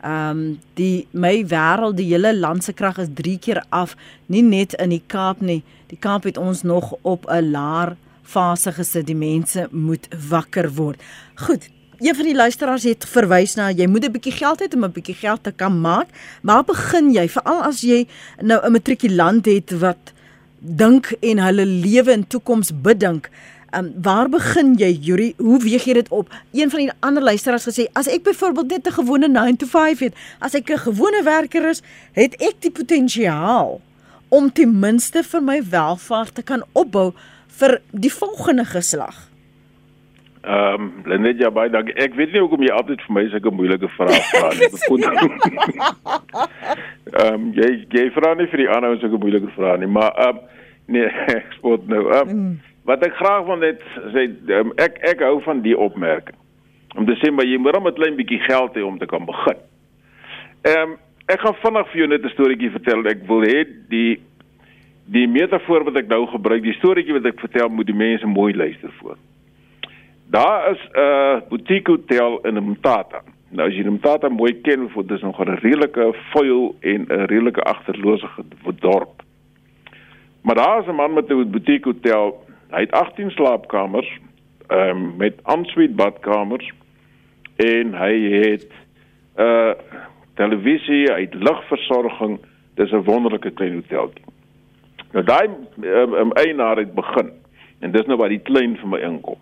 ehm 0.00 0.30
um, 0.30 0.42
die 0.80 1.06
my 1.12 1.44
wêreld, 1.52 1.98
die 2.00 2.08
hele 2.12 2.34
land 2.36 2.64
se 2.64 2.72
krag 2.72 3.00
is 3.04 3.12
3 3.14 3.38
keer 3.38 3.62
af, 3.68 3.96
nie 4.26 4.42
net 4.42 4.76
in 4.82 4.94
die 4.94 5.02
Kaap 5.06 5.40
nie. 5.40 5.62
Die 5.92 5.98
Kaap 6.00 6.28
het 6.28 6.38
ons 6.38 6.62
nog 6.62 6.94
op 7.02 7.28
'n 7.28 7.50
laer 7.50 7.96
fase 8.22 8.72
gesit. 8.72 9.06
Die 9.06 9.16
mense 9.16 9.68
moet 9.70 10.08
wakker 10.28 10.70
word. 10.74 11.00
Goed. 11.46 11.68
Een 11.98 12.14
van 12.14 12.24
die 12.24 12.34
luisteraars 12.34 12.84
het 12.86 13.04
verwys 13.10 13.56
na 13.56 13.70
jy 13.70 13.86
moet 13.86 14.04
'n 14.04 14.12
bietjie 14.12 14.32
geld 14.32 14.60
hê 14.60 14.74
om 14.74 14.84
'n 14.84 14.92
bietjie 14.92 15.18
geld 15.18 15.42
te 15.42 15.52
kan 15.52 15.80
maak. 15.80 16.08
Maar 16.42 16.64
begin 16.64 17.12
jy 17.12 17.28
veral 17.28 17.62
as 17.62 17.80
jy 17.80 18.06
nou 18.40 18.60
'n 18.64 18.72
matrikulant 18.72 19.46
het 19.46 19.78
wat 19.78 20.14
dink 20.58 21.12
en 21.20 21.38
hulle 21.38 21.66
lewe 21.66 22.12
en 22.12 22.26
toekoms 22.26 22.70
bedink. 22.82 23.30
Um, 23.76 23.92
waar 24.02 24.28
begin 24.32 24.74
jy 24.80 24.88
Yuri? 25.04 25.34
Hoe 25.36 25.58
weeg 25.60 25.84
jy 25.84 25.98
dit 25.98 26.08
op? 26.08 26.32
Een 26.56 26.70
van 26.70 26.78
die 26.78 26.92
ander 27.04 27.22
luisteraars 27.22 27.68
gesê, 27.68 27.84
as 27.92 28.08
ek 28.08 28.24
byvoorbeeld 28.24 28.68
net 28.68 28.86
'n 28.88 28.96
gewone 28.96 29.28
9 29.28 29.56
to 29.56 29.66
5 29.66 29.98
het, 29.98 30.14
as 30.40 30.54
ek 30.54 30.70
'n 30.70 30.78
gewone 30.78 31.22
werker 31.22 31.68
is, 31.68 31.82
het 32.12 32.34
ek 32.40 32.60
die 32.60 32.70
potensiaal 32.70 33.80
om 34.28 34.52
ten 34.52 34.78
minste 34.78 35.22
vir 35.22 35.42
my 35.42 35.62
welvaart 35.70 36.34
te 36.34 36.42
kan 36.42 36.64
opbou 36.72 37.12
vir 37.46 37.80
die 37.90 38.12
volgende 38.12 38.64
geslag. 38.64 39.27
Ehm 40.42 40.82
um, 40.82 40.92
Lenet 41.04 41.40
baie 41.54 41.70
dankie. 41.70 41.94
Ek 41.98 42.14
weet 42.14 42.32
nie 42.32 42.40
hoekom 42.40 42.62
jy 42.62 42.70
altyd 42.70 43.00
vir 43.06 43.14
my 43.16 43.24
sulke 43.32 43.50
moeilike 43.50 43.88
vrae 43.96 44.20
vra 44.30 44.50
nie. 44.54 44.68
Ehm 47.18 47.34
um, 47.34 47.48
jy 47.56 47.70
jy 47.90 48.04
vra 48.14 48.34
nie 48.38 48.46
vir 48.52 48.62
die 48.62 48.68
ander 48.70 48.92
ouens 48.92 49.02
sulke 49.02 49.18
moeilike 49.18 49.50
vrae 49.56 49.78
nie, 49.82 49.90
maar 49.90 50.12
ehm 50.14 50.36
um, 50.36 50.42
nee, 50.94 51.08
ek 51.38 51.56
spot 51.58 51.88
nou. 51.90 52.04
Um, 52.20 52.44
wat 52.88 53.02
ek 53.04 53.18
graag 53.18 53.48
wil 53.48 53.58
net 53.64 53.82
sê 54.14 54.28
um, 54.60 54.70
ek 54.80 55.00
ek 55.10 55.26
hou 55.26 55.40
van 55.46 55.64
die 55.66 55.76
opmerking. 55.76 56.38
Om 56.96 57.08
te 57.08 57.18
sê 57.20 57.32
maar 57.34 57.48
jy 57.48 57.58
moet 57.58 57.74
net 57.74 57.90
'n 57.90 57.98
klein 57.98 58.16
bietjie 58.20 58.40
geld 58.46 58.78
hê 58.78 58.86
om 58.86 58.98
te 58.98 59.10
kan 59.10 59.26
begin. 59.26 59.60
Ehm 60.62 60.82
um, 60.94 60.96
ek 61.28 61.42
gaan 61.44 61.58
vinnig 61.64 61.90
vir 61.92 62.00
jou 62.00 62.08
net 62.14 62.24
'n 62.24 62.34
storieetjie 62.36 62.74
vertel. 62.78 63.06
Ek 63.10 63.26
wil 63.26 63.42
hê 63.42 63.66
die 63.90 64.20
die 65.08 65.26
metafoor 65.26 65.84
wat 65.88 65.96
ek 65.96 66.08
nou 66.08 66.26
gebruik, 66.28 66.62
die 66.62 66.76
storieetjie 66.78 67.16
wat 67.16 67.26
ek 67.32 67.40
vertel, 67.40 67.68
moet 67.68 67.86
die 67.88 67.96
mense 67.96 68.26
mooi 68.26 68.52
luister 68.54 68.92
voor. 69.00 69.16
Daar 70.30 70.70
is 70.70 70.88
'n 70.92 70.98
uh, 70.98 71.40
boutique 71.48 71.90
hotel 71.90 72.40
in 72.40 72.64
Mtata. 72.64 73.22
Nou 73.48 73.68
as 73.68 73.74
jy 73.74 73.88
Mtata 73.88 74.28
mooi 74.28 74.60
ken, 74.60 74.90
voor 74.90 75.06
dis 75.06 75.20
nog 75.20 75.38
'n 75.38 75.48
redelike 75.48 76.14
vuil 76.30 76.76
en 76.80 77.00
'n 77.08 77.24
redelike 77.26 77.62
agterlose 77.62 78.28
dorp. 78.78 79.22
Maar 80.42 80.54
daar 80.54 80.80
is 80.80 80.86
'n 80.86 80.94
man 80.94 81.12
met 81.12 81.30
'n 81.30 81.50
boutique 81.50 81.88
hotel. 81.88 82.44
Hy 82.70 82.80
het 82.80 82.90
18 82.90 83.30
slaapkamers, 83.30 84.18
ehm 84.66 84.88
um, 84.88 85.16
met 85.16 85.34
ensuite 85.44 85.94
badkamers 85.94 86.72
en 87.56 87.94
hy 87.94 88.14
het 88.30 88.66
'n 89.36 89.42
uh, 89.42 89.72
televisie, 90.34 91.12
hy 91.12 91.20
het 91.20 91.34
ligversorging. 91.34 92.38
Dis 92.74 92.90
'n 92.90 93.02
wonderlike 93.02 93.50
klein 93.50 93.74
hoteltjie. 93.74 94.24
Nou 95.12 95.24
daai 95.24 95.48
um, 95.80 96.14
um, 96.14 96.32
eienaar 96.32 96.76
het 96.76 96.94
begin 96.94 97.30
en 97.78 97.90
dis 97.90 98.06
nou 98.06 98.18
waar 98.18 98.28
die 98.28 98.42
klein 98.42 98.76
vir 98.76 98.88
my 98.88 98.98
inkom. 98.98 99.38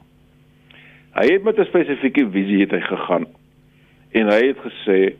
Hy 1.16 1.30
het 1.32 1.42
met 1.42 1.58
'n 1.58 1.64
spesifieke 1.64 2.30
visie 2.30 2.60
het 2.60 2.70
hy 2.70 2.80
gegaan. 2.80 3.26
En 4.12 4.26
hy 4.28 4.46
het 4.46 4.58
gesê 4.58 5.16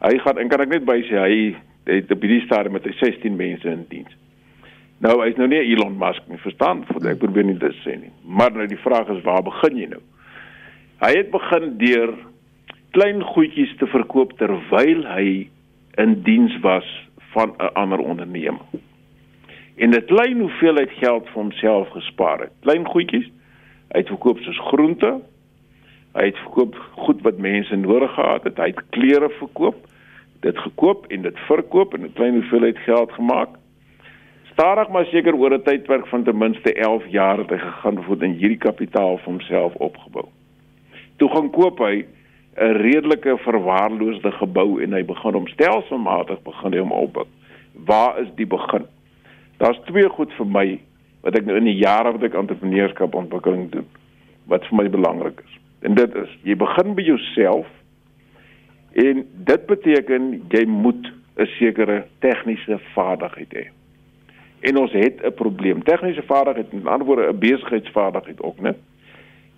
hy 0.00 0.18
gaan 0.18 0.38
en 0.38 0.48
kan 0.48 0.60
ek 0.60 0.68
net 0.68 0.84
by 0.84 1.00
sê 1.02 1.16
hy 1.16 1.56
het 1.84 2.10
op 2.12 2.20
hierdie 2.22 2.44
stadium 2.44 2.72
met 2.72 2.84
16 2.84 3.36
mense 3.36 3.68
in 3.68 3.86
diens. 3.88 4.16
Nou 4.98 5.22
hy's 5.22 5.36
nou 5.36 5.48
nie 5.48 5.62
Elon 5.62 5.98
Musk 5.98 6.22
nie, 6.28 6.38
verstaan? 6.38 6.84
Want 6.88 7.06
ek 7.06 7.18
probeer 7.18 7.44
nie 7.44 7.58
dit 7.58 7.74
sê 7.84 7.96
nie. 8.00 8.10
Maar 8.24 8.52
nou 8.52 8.66
die 8.66 8.80
vraag 8.82 9.08
is 9.08 9.22
waar 9.22 9.42
begin 9.42 9.76
jy 9.76 9.86
nou? 9.86 10.02
Hy 10.98 11.12
het 11.16 11.30
begin 11.30 11.76
deur 11.78 12.14
klein 12.90 13.22
goedjies 13.22 13.76
te 13.78 13.86
verkoop 13.86 14.32
terwyl 14.38 15.04
hy 15.06 15.48
in 15.96 16.22
diens 16.22 16.60
was 16.60 16.86
van 17.32 17.54
'n 17.58 17.72
ander 17.74 17.98
onderneming. 17.98 18.82
En 19.76 19.90
'n 19.94 20.04
klein 20.04 20.40
hoeveelheid 20.40 20.90
geld 20.90 21.24
vir 21.24 21.42
homself 21.42 21.88
gespaar 21.88 22.40
het. 22.40 22.52
Klein 22.60 22.86
goedjies. 22.86 23.30
Hy 23.92 23.98
het 23.98 24.08
verkoop 24.08 24.38
soos 24.38 24.58
groente, 24.58 25.20
Hy 26.18 26.24
het 26.32 26.38
verkoop 26.42 26.74
goed 26.98 27.20
wat 27.22 27.38
mense 27.38 27.76
nodig 27.76 28.10
gehad 28.14 28.42
het. 28.48 28.58
Hy 28.58 28.72
het 28.72 28.82
klere 28.90 29.28
verkoop, 29.38 29.76
dit 30.42 30.58
gekoop 30.58 31.06
en 31.14 31.22
dit 31.22 31.38
verkoop 31.46 31.94
en 31.94 32.02
'n 32.04 32.12
klein 32.12 32.34
hoeveelheid 32.34 32.78
geld 32.78 33.12
gemaak. 33.12 33.48
Stadig 34.52 34.88
maar 34.88 35.06
seker 35.06 35.34
oor 35.34 35.54
'n 35.54 35.62
tydperk 35.62 36.06
van 36.06 36.24
ten 36.24 36.38
minste 36.38 36.72
11 36.72 37.06
jaar 37.06 37.38
het 37.38 37.50
hy 37.50 37.58
gegaan 37.58 38.02
voet 38.02 38.22
in 38.22 38.32
hierdie 38.32 38.58
kapitaal 38.58 39.18
vir 39.18 39.24
homself 39.24 39.74
opgebou. 39.74 40.26
Toe 41.16 41.28
gaan 41.28 41.50
koop 41.50 41.78
hy 41.78 42.06
'n 42.56 42.72
redelike 42.82 43.36
verwaarloosde 43.38 44.32
gebou 44.32 44.82
en 44.82 44.92
hy 44.92 45.04
begin 45.04 45.32
hom 45.32 45.46
stelselmatig 45.46 46.42
begin 46.42 46.72
hy 46.72 46.78
hom 46.78 46.92
opbou. 46.92 47.26
Waar 47.72 48.18
is 48.18 48.28
die 48.34 48.46
begin? 48.46 48.86
Daar's 49.56 49.80
twee 49.84 50.08
goed 50.08 50.32
vir 50.32 50.46
my 50.46 50.80
wat 51.22 51.36
ek 51.38 51.44
nou 51.44 51.56
in 51.56 51.64
die 51.64 51.78
jare 51.78 52.12
wat 52.12 52.22
ek 52.22 52.34
entrepreneurskap 52.34 53.14
ontwikkeling 53.14 53.70
doen 53.70 53.86
wat 54.46 54.66
vir 54.66 54.76
my 54.76 54.88
belangrik 54.88 55.40
is. 55.44 55.58
En 55.80 55.94
dit 55.94 56.14
is 56.14 56.38
jy 56.42 56.56
begin 56.58 56.94
by 56.94 57.04
jouself 57.06 57.66
en 58.98 59.22
dit 59.46 59.66
beteken 59.66 60.30
jy 60.50 60.64
moet 60.66 61.12
'n 61.38 61.46
sekere 61.58 62.06
tegniese 62.18 62.78
vaardigheid 62.94 63.52
hê. 63.54 63.66
En 64.60 64.76
ons 64.76 64.92
het 64.92 65.22
'n 65.22 65.34
probleem. 65.34 65.82
Tegniese 65.82 66.22
vaardigheid, 66.22 66.72
met 66.72 66.86
ander 66.86 67.06
woorde 67.06 67.32
'n 67.32 67.38
besigheidsvaardigheid 67.38 68.42
ook, 68.42 68.60
né? 68.60 68.74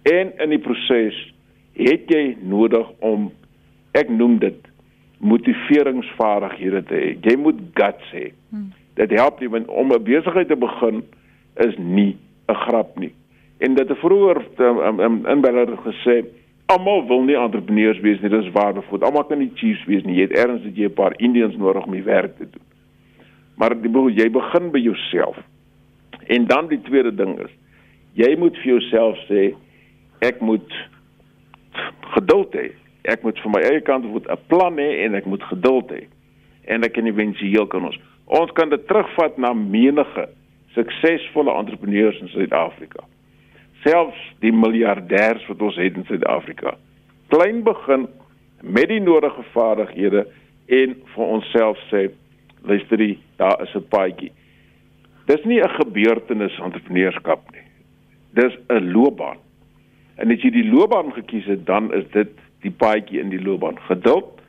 En 0.03 0.33
in 0.37 0.49
die 0.49 0.59
proses 0.59 1.35
het 1.73 2.03
jy 2.07 2.37
nodig 2.41 2.89
om 2.99 3.33
ek 3.91 4.09
noem 4.09 4.39
dit 4.39 4.69
motiveringsvaardighede 5.19 6.85
te 6.85 6.95
hê. 6.95 7.17
Jy 7.21 7.37
moet 7.37 7.61
guts 7.75 8.13
hê. 8.13 8.33
Hmm. 8.49 8.73
Dit 8.95 9.11
help 9.11 9.41
nie 9.41 9.67
om 9.67 9.93
'n 9.93 10.03
besigheid 10.03 10.49
te 10.49 10.57
begin 10.57 11.03
is 11.57 11.77
nie 11.77 12.17
'n 12.49 12.55
grap 12.55 12.99
nie 12.99 13.15
en 13.61 13.75
dat 13.75 13.89
'n 13.89 13.95
vroeër 13.95 14.39
um, 14.59 15.01
um, 15.01 15.27
inbeller 15.27 15.69
gesê 15.85 16.25
almal 16.67 17.07
wil 17.07 17.23
nie 17.23 17.37
entrepreneurs 17.37 18.01
wees 18.01 18.21
nie 18.21 18.31
dis 18.31 18.53
waar 18.53 18.73
bevoed 18.73 19.03
almal 19.03 19.25
kan 19.25 19.39
nie 19.39 19.51
chiefs 19.55 19.85
wees 19.85 20.05
nie. 20.05 20.17
Jy 20.17 20.29
het 20.29 20.39
erns 20.39 20.63
dat 20.63 20.77
jy 20.77 20.89
'n 20.89 20.95
paar 20.95 21.15
indians 21.17 21.57
nodig 21.57 21.85
om 21.85 21.93
die 21.93 22.03
werk 22.03 22.37
te 22.37 22.47
doen. 22.51 22.67
Maar 23.57 23.81
die 23.83 23.91
jy 24.15 24.31
begin 24.31 24.71
by 24.71 24.79
jouself. 24.79 25.37
En 26.27 26.47
dan 26.47 26.69
die 26.69 26.81
tweede 26.81 27.15
ding 27.15 27.39
is 27.39 27.53
jy 28.13 28.37
moet 28.37 28.57
vir 28.57 28.73
jouself 28.73 29.19
sê 29.29 29.55
ek 30.19 30.41
moet 30.41 30.73
geduld 32.01 32.55
hê. 32.55 32.71
Ek 33.03 33.23
moet 33.23 33.39
vir 33.39 33.51
my 33.51 33.61
eie 33.61 33.81
kant 33.81 34.05
moet 34.05 34.27
'n 34.29 34.39
plan 34.47 34.77
hê 34.77 35.05
en 35.05 35.15
ek 35.15 35.27
moet 35.27 35.43
geduld 35.43 35.91
hê. 35.91 36.07
En 36.65 36.83
ek 36.83 36.93
kan 36.93 37.07
eventueel 37.07 37.67
kan 37.67 37.85
ons 37.85 37.99
ons 38.27 38.53
kan 38.53 38.69
dit 38.69 38.87
terugvat 38.87 39.39
na 39.39 39.53
menige 39.53 40.29
suksesvolle 40.75 41.53
entrepreneurs 41.53 42.21
in 42.21 42.29
Suid-Afrika 42.29 43.05
selfs 43.85 44.21
die 44.45 44.53
miljardêers 44.53 45.47
wat 45.49 45.63
ons 45.63 45.77
het 45.77 45.97
in 45.97 46.07
Suid-Afrika. 46.09 46.77
Klein 47.29 47.63
begin 47.63 48.09
met 48.61 48.89
die 48.89 49.01
nodige 49.01 49.45
vaardighede 49.55 50.27
en 50.67 50.97
vir 51.15 51.25
onsself 51.25 51.79
sê 51.91 52.09
luisterie, 52.67 53.19
daar 53.37 53.63
is 53.63 53.75
'n 53.75 53.89
paadjie. 53.89 54.33
Dis 55.27 55.45
nie 55.45 55.63
'n 55.63 55.69
gebeurtenis 55.69 56.59
entrepreneurskap 56.59 57.51
nie. 57.53 57.65
Dis 58.35 58.59
'n 58.69 58.93
loopbaan. 58.93 59.39
En 60.17 60.31
as 60.31 60.43
jy 60.43 60.51
die 60.51 60.71
loopbaan 60.71 61.13
gekies 61.13 61.45
het, 61.45 61.67
dan 61.67 61.95
is 61.95 62.05
dit 62.13 62.29
die 62.61 62.71
paadjie 62.71 63.21
in 63.21 63.29
die 63.29 63.43
loopbaan. 63.43 63.79
Geduld 63.81 64.41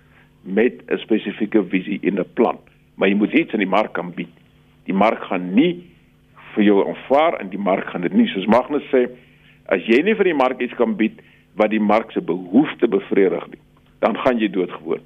met 0.41 0.73
'n 0.87 0.97
spesifieke 0.97 1.63
visie 1.63 1.99
en 2.01 2.19
'n 2.19 2.33
plan. 2.33 2.59
Maar 2.95 3.07
jy 3.07 3.15
moet 3.15 3.33
iets 3.33 3.53
aan 3.53 3.59
die 3.59 3.67
mark 3.67 3.93
kan 3.93 4.13
bied. 4.13 4.33
Die 4.83 4.93
mark 4.93 5.23
gaan 5.23 5.53
nie 5.53 5.90
vir 6.55 6.63
jou 6.63 6.87
aanvaar 6.87 7.39
en 7.39 7.49
die 7.49 7.61
mark 7.61 7.89
gaan 7.89 8.01
dit 8.01 8.13
nie. 8.13 8.27
Soos 8.27 8.47
Magnus 8.47 8.83
sê 8.91 9.07
as 9.71 9.83
jy 9.87 10.01
nie 10.03 10.15
vir 10.15 10.31
die 10.31 10.37
mark 10.37 10.61
iets 10.61 10.75
kan 10.79 10.95
bied 10.95 11.21
wat 11.59 11.71
die 11.71 11.79
mark 11.79 12.11
se 12.11 12.21
behoefte 12.21 12.87
bevredig 12.87 13.47
nie 13.51 13.61
dan 14.01 14.17
gaan 14.17 14.39
jy 14.41 14.49
doodgewoon. 14.49 15.01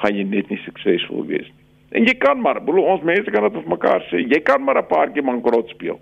Gaan 0.00 0.16
jy 0.16 0.24
net 0.24 0.48
nie 0.48 0.60
suksesvol 0.64 1.26
wees 1.28 1.46
nie. 1.46 1.64
En 1.98 2.04
jy 2.04 2.14
kan 2.20 2.40
maar 2.40 2.60
bro 2.64 2.84
ons 2.94 3.04
mense 3.04 3.30
kan 3.32 3.44
dit 3.46 3.56
op 3.60 3.68
mekaar 3.68 4.04
sê. 4.08 4.22
Jy 4.24 4.40
kan 4.44 4.64
maar 4.64 4.78
'n 4.78 4.86
paar 4.88 5.10
keer 5.12 5.24
bankrot 5.24 5.68
speel. 5.68 6.00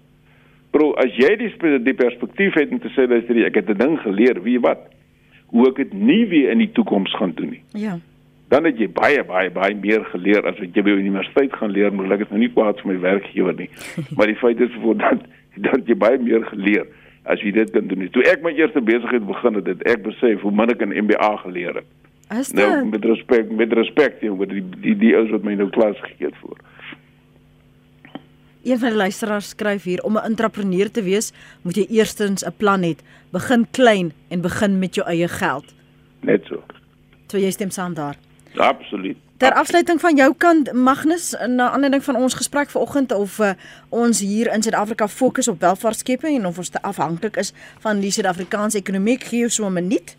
Bro 0.70 0.92
as 0.94 1.10
jy 1.16 1.36
die 1.36 1.78
die 1.78 1.94
perspektief 1.94 2.54
het 2.54 2.70
om 2.70 2.78
te 2.78 2.90
sê 2.94 3.06
dat 3.06 3.30
ek 3.30 3.54
het 3.54 3.70
'n 3.70 3.78
ding 3.78 3.98
geleer 3.98 4.42
wie 4.42 4.58
wat 4.60 4.90
hoe 5.46 5.68
ek 5.68 5.76
dit 5.76 5.92
nie 5.92 6.26
weer 6.26 6.50
in 6.50 6.58
die 6.58 6.72
toekoms 6.72 7.14
gaan 7.16 7.32
doen 7.34 7.50
nie. 7.50 7.62
Ja 7.72 7.98
dan 8.48 8.64
het 8.68 8.78
jy 8.78 8.88
baie 8.94 9.24
baie 9.26 9.50
baie 9.50 9.74
meer 9.74 10.04
geleer 10.12 10.46
as 10.46 10.58
wat 10.62 10.76
jy 10.76 10.84
by 10.86 10.94
universiteit 11.00 11.54
gaan 11.58 11.74
leer, 11.74 11.94
maar 11.94 12.12
ek 12.14 12.26
is 12.26 12.30
nou 12.30 12.38
nie 12.42 12.52
kwaad 12.52 12.78
vir 12.82 12.92
my 12.92 13.00
werkgewer 13.02 13.56
nie. 13.58 13.70
maar 14.16 14.30
die 14.30 14.38
feit 14.38 14.60
is 14.60 14.78
voor 14.82 14.98
dat 15.00 15.88
jy 15.88 15.96
baie 15.98 16.18
meer 16.22 16.46
geleer 16.52 16.86
as 17.26 17.42
jy 17.42 17.50
dit 17.56 17.72
kan 17.74 17.88
doen. 17.90 18.06
Toe 18.14 18.22
ek 18.30 18.44
my 18.44 18.52
eerste 18.54 18.82
besigheid 18.86 19.26
begin 19.26 19.58
het, 19.58 19.70
het 19.72 19.82
ek 19.90 20.04
besef 20.06 20.44
hoe 20.46 20.54
min 20.54 20.70
ek 20.70 20.84
in 20.86 20.94
MBA 21.06 21.32
geleer 21.42 21.80
het. 21.80 21.88
Is 22.34 22.52
nou, 22.52 22.62
dit? 22.62 22.70
Nou 22.70 22.92
met 22.94 23.04
respek, 23.06 23.50
met 23.50 23.74
respek 23.74 24.22
jy 24.22 24.30
oor 24.34 24.50
die 24.50 24.62
die 24.82 24.94
die 24.98 25.14
ouens 25.18 25.34
wat 25.34 25.46
my 25.46 25.54
nou 25.58 25.68
klas 25.74 25.98
gegee 26.04 26.30
het 26.30 26.38
voor. 26.42 26.58
Een 28.66 28.80
van 28.82 28.90
die 28.90 28.98
luisteraars 28.98 29.48
skryf 29.54 29.84
hier 29.86 30.02
om 30.02 30.18
'n 30.18 30.26
entrepreneur 30.26 30.90
te 30.90 31.02
wees, 31.02 31.32
moet 31.62 31.76
jy 31.76 31.86
eerstens 31.98 32.42
'n 32.42 32.54
plan 32.58 32.82
hê. 32.82 32.94
Begin 33.30 33.66
klein 33.70 34.12
en 34.28 34.40
begin 34.40 34.78
met 34.78 34.94
jou 34.94 35.06
eie 35.06 35.28
geld. 35.28 35.74
Net 36.22 36.44
so. 36.46 36.62
So 37.26 37.38
jy 37.38 37.50
stem 37.50 37.70
saam 37.70 37.94
daar. 37.94 38.25
Absoluut. 38.58 39.16
Ter 39.36 39.52
afsluiting 39.52 40.00
van 40.00 40.16
jou 40.16 40.34
kant 40.38 40.72
Magnus, 40.72 41.36
'n 41.40 41.60
ander 41.60 41.90
ding 41.90 42.04
van 42.04 42.16
ons 42.16 42.34
gesprek 42.34 42.70
vanoggend 42.70 43.12
of 43.12 43.38
uh, 43.38 43.50
ons 43.88 44.20
hier 44.20 44.52
in 44.52 44.62
Suid-Afrika 44.62 45.08
fokus 45.08 45.48
op 45.48 45.60
welvaartskepping 45.60 46.38
en 46.38 46.46
of 46.46 46.58
ons 46.58 46.68
te 46.68 46.82
afhanklik 46.82 47.36
is 47.36 47.52
van 47.78 48.00
die 48.00 48.10
Suid-Afrikaanse 48.10 48.78
ekonomie, 48.78 49.18
gee 49.20 49.38
jou 49.38 49.50
so 49.50 49.66
'n 49.66 49.72
minuut. 49.72 50.16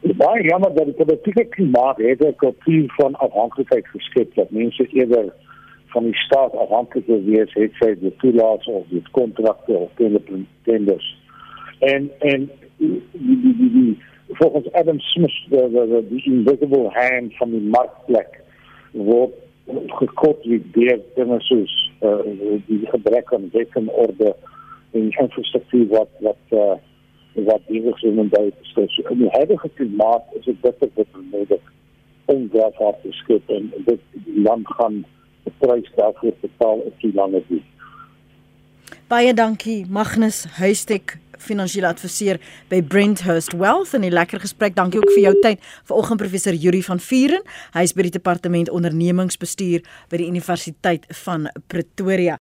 Baie 0.00 0.42
jammer 0.42 0.74
dat 0.74 0.84
die 0.84 0.94
politieke 0.94 1.44
klimaat 1.44 1.96
het 1.96 2.20
'n 2.20 2.36
kultuur 2.36 2.92
van 2.96 3.14
afhanklikheid 3.14 3.86
geskep 3.86 4.34
dat 4.34 4.50
mense 4.50 4.86
eerder 4.92 5.32
van 5.86 6.04
die 6.04 6.16
staat 6.16 6.56
afhanklik 6.56 7.06
wees 7.06 7.52
het 7.54 7.72
sy 7.78 7.94
die 8.00 8.16
toelaat 8.16 8.66
of 8.66 8.84
die 8.88 9.02
kontrakte 9.10 9.72
of 9.72 9.90
tenders. 10.62 11.16
En 11.78 12.10
en 12.18 12.50
die 12.76 13.02
die 13.12 13.56
die, 13.56 13.70
die 13.72 13.98
volgens 14.38 14.72
Adam 14.72 15.00
Smith 15.00 15.46
de, 15.48 15.68
de, 15.72 15.86
de, 15.88 16.06
die 16.08 16.24
invisible 16.24 16.88
hand 16.88 17.36
van 17.36 17.50
die 17.50 17.60
markplek 17.60 18.40
word 18.92 19.34
wie 20.44 20.60
deur 20.74 20.98
soos 21.46 21.74
uh, 22.02 22.22
die 22.66 22.80
gebrek 22.90 23.32
aan 23.34 23.50
wet 23.52 23.76
en 23.76 23.90
infrastruktuur 24.92 25.86
wat 25.92 26.08
wat 26.26 26.54
uh, 26.56 26.76
wat 27.34 27.62
hierdie 27.66 27.94
gemeenskap 28.00 28.56
beskik. 28.58 28.90
So, 28.90 29.12
in 29.14 29.22
die 29.24 29.30
huidige 29.36 29.70
klimaat 29.78 30.34
is 30.38 30.44
dit 30.44 30.60
bitter 30.60 30.90
bitter 30.94 31.22
nodig 31.30 31.62
om 32.24 32.48
daarvoor 32.52 32.96
te 33.02 33.12
skep 33.22 33.50
en 33.50 33.70
dit 33.86 34.00
land 34.44 34.66
gaan 34.78 35.04
die 35.44 35.54
prys 35.58 35.90
daarvoor 35.96 36.34
betaal 36.40 36.82
op 36.90 37.00
die 37.00 37.12
lange 37.14 37.42
duur. 37.48 37.66
Baie 39.10 39.34
dankie 39.34 39.86
Magnus 39.90 40.44
Huystek 40.58 41.18
finansiële 41.40 41.88
adviseur 41.90 42.40
by 42.68 42.82
Brenthurst 42.82 43.56
Wealth 43.56 43.94
en 43.94 44.04
'n 44.04 44.12
lekker 44.12 44.40
gesprek. 44.40 44.74
Dankie 44.74 45.00
ook 45.00 45.12
vir 45.12 45.22
jou 45.22 45.34
tyd. 45.40 45.58
Vanoggend 45.84 46.20
professor 46.20 46.54
Yuri 46.54 46.82
van 46.82 47.00
Vuren, 47.00 47.42
hy 47.72 47.82
is 47.82 47.92
by 47.92 48.02
die 48.02 48.18
departement 48.18 48.70
ondernemingsbestuur 48.70 49.80
by 50.08 50.16
die 50.16 50.28
Universiteit 50.28 51.06
van 51.08 51.50
Pretoria. 51.66 52.40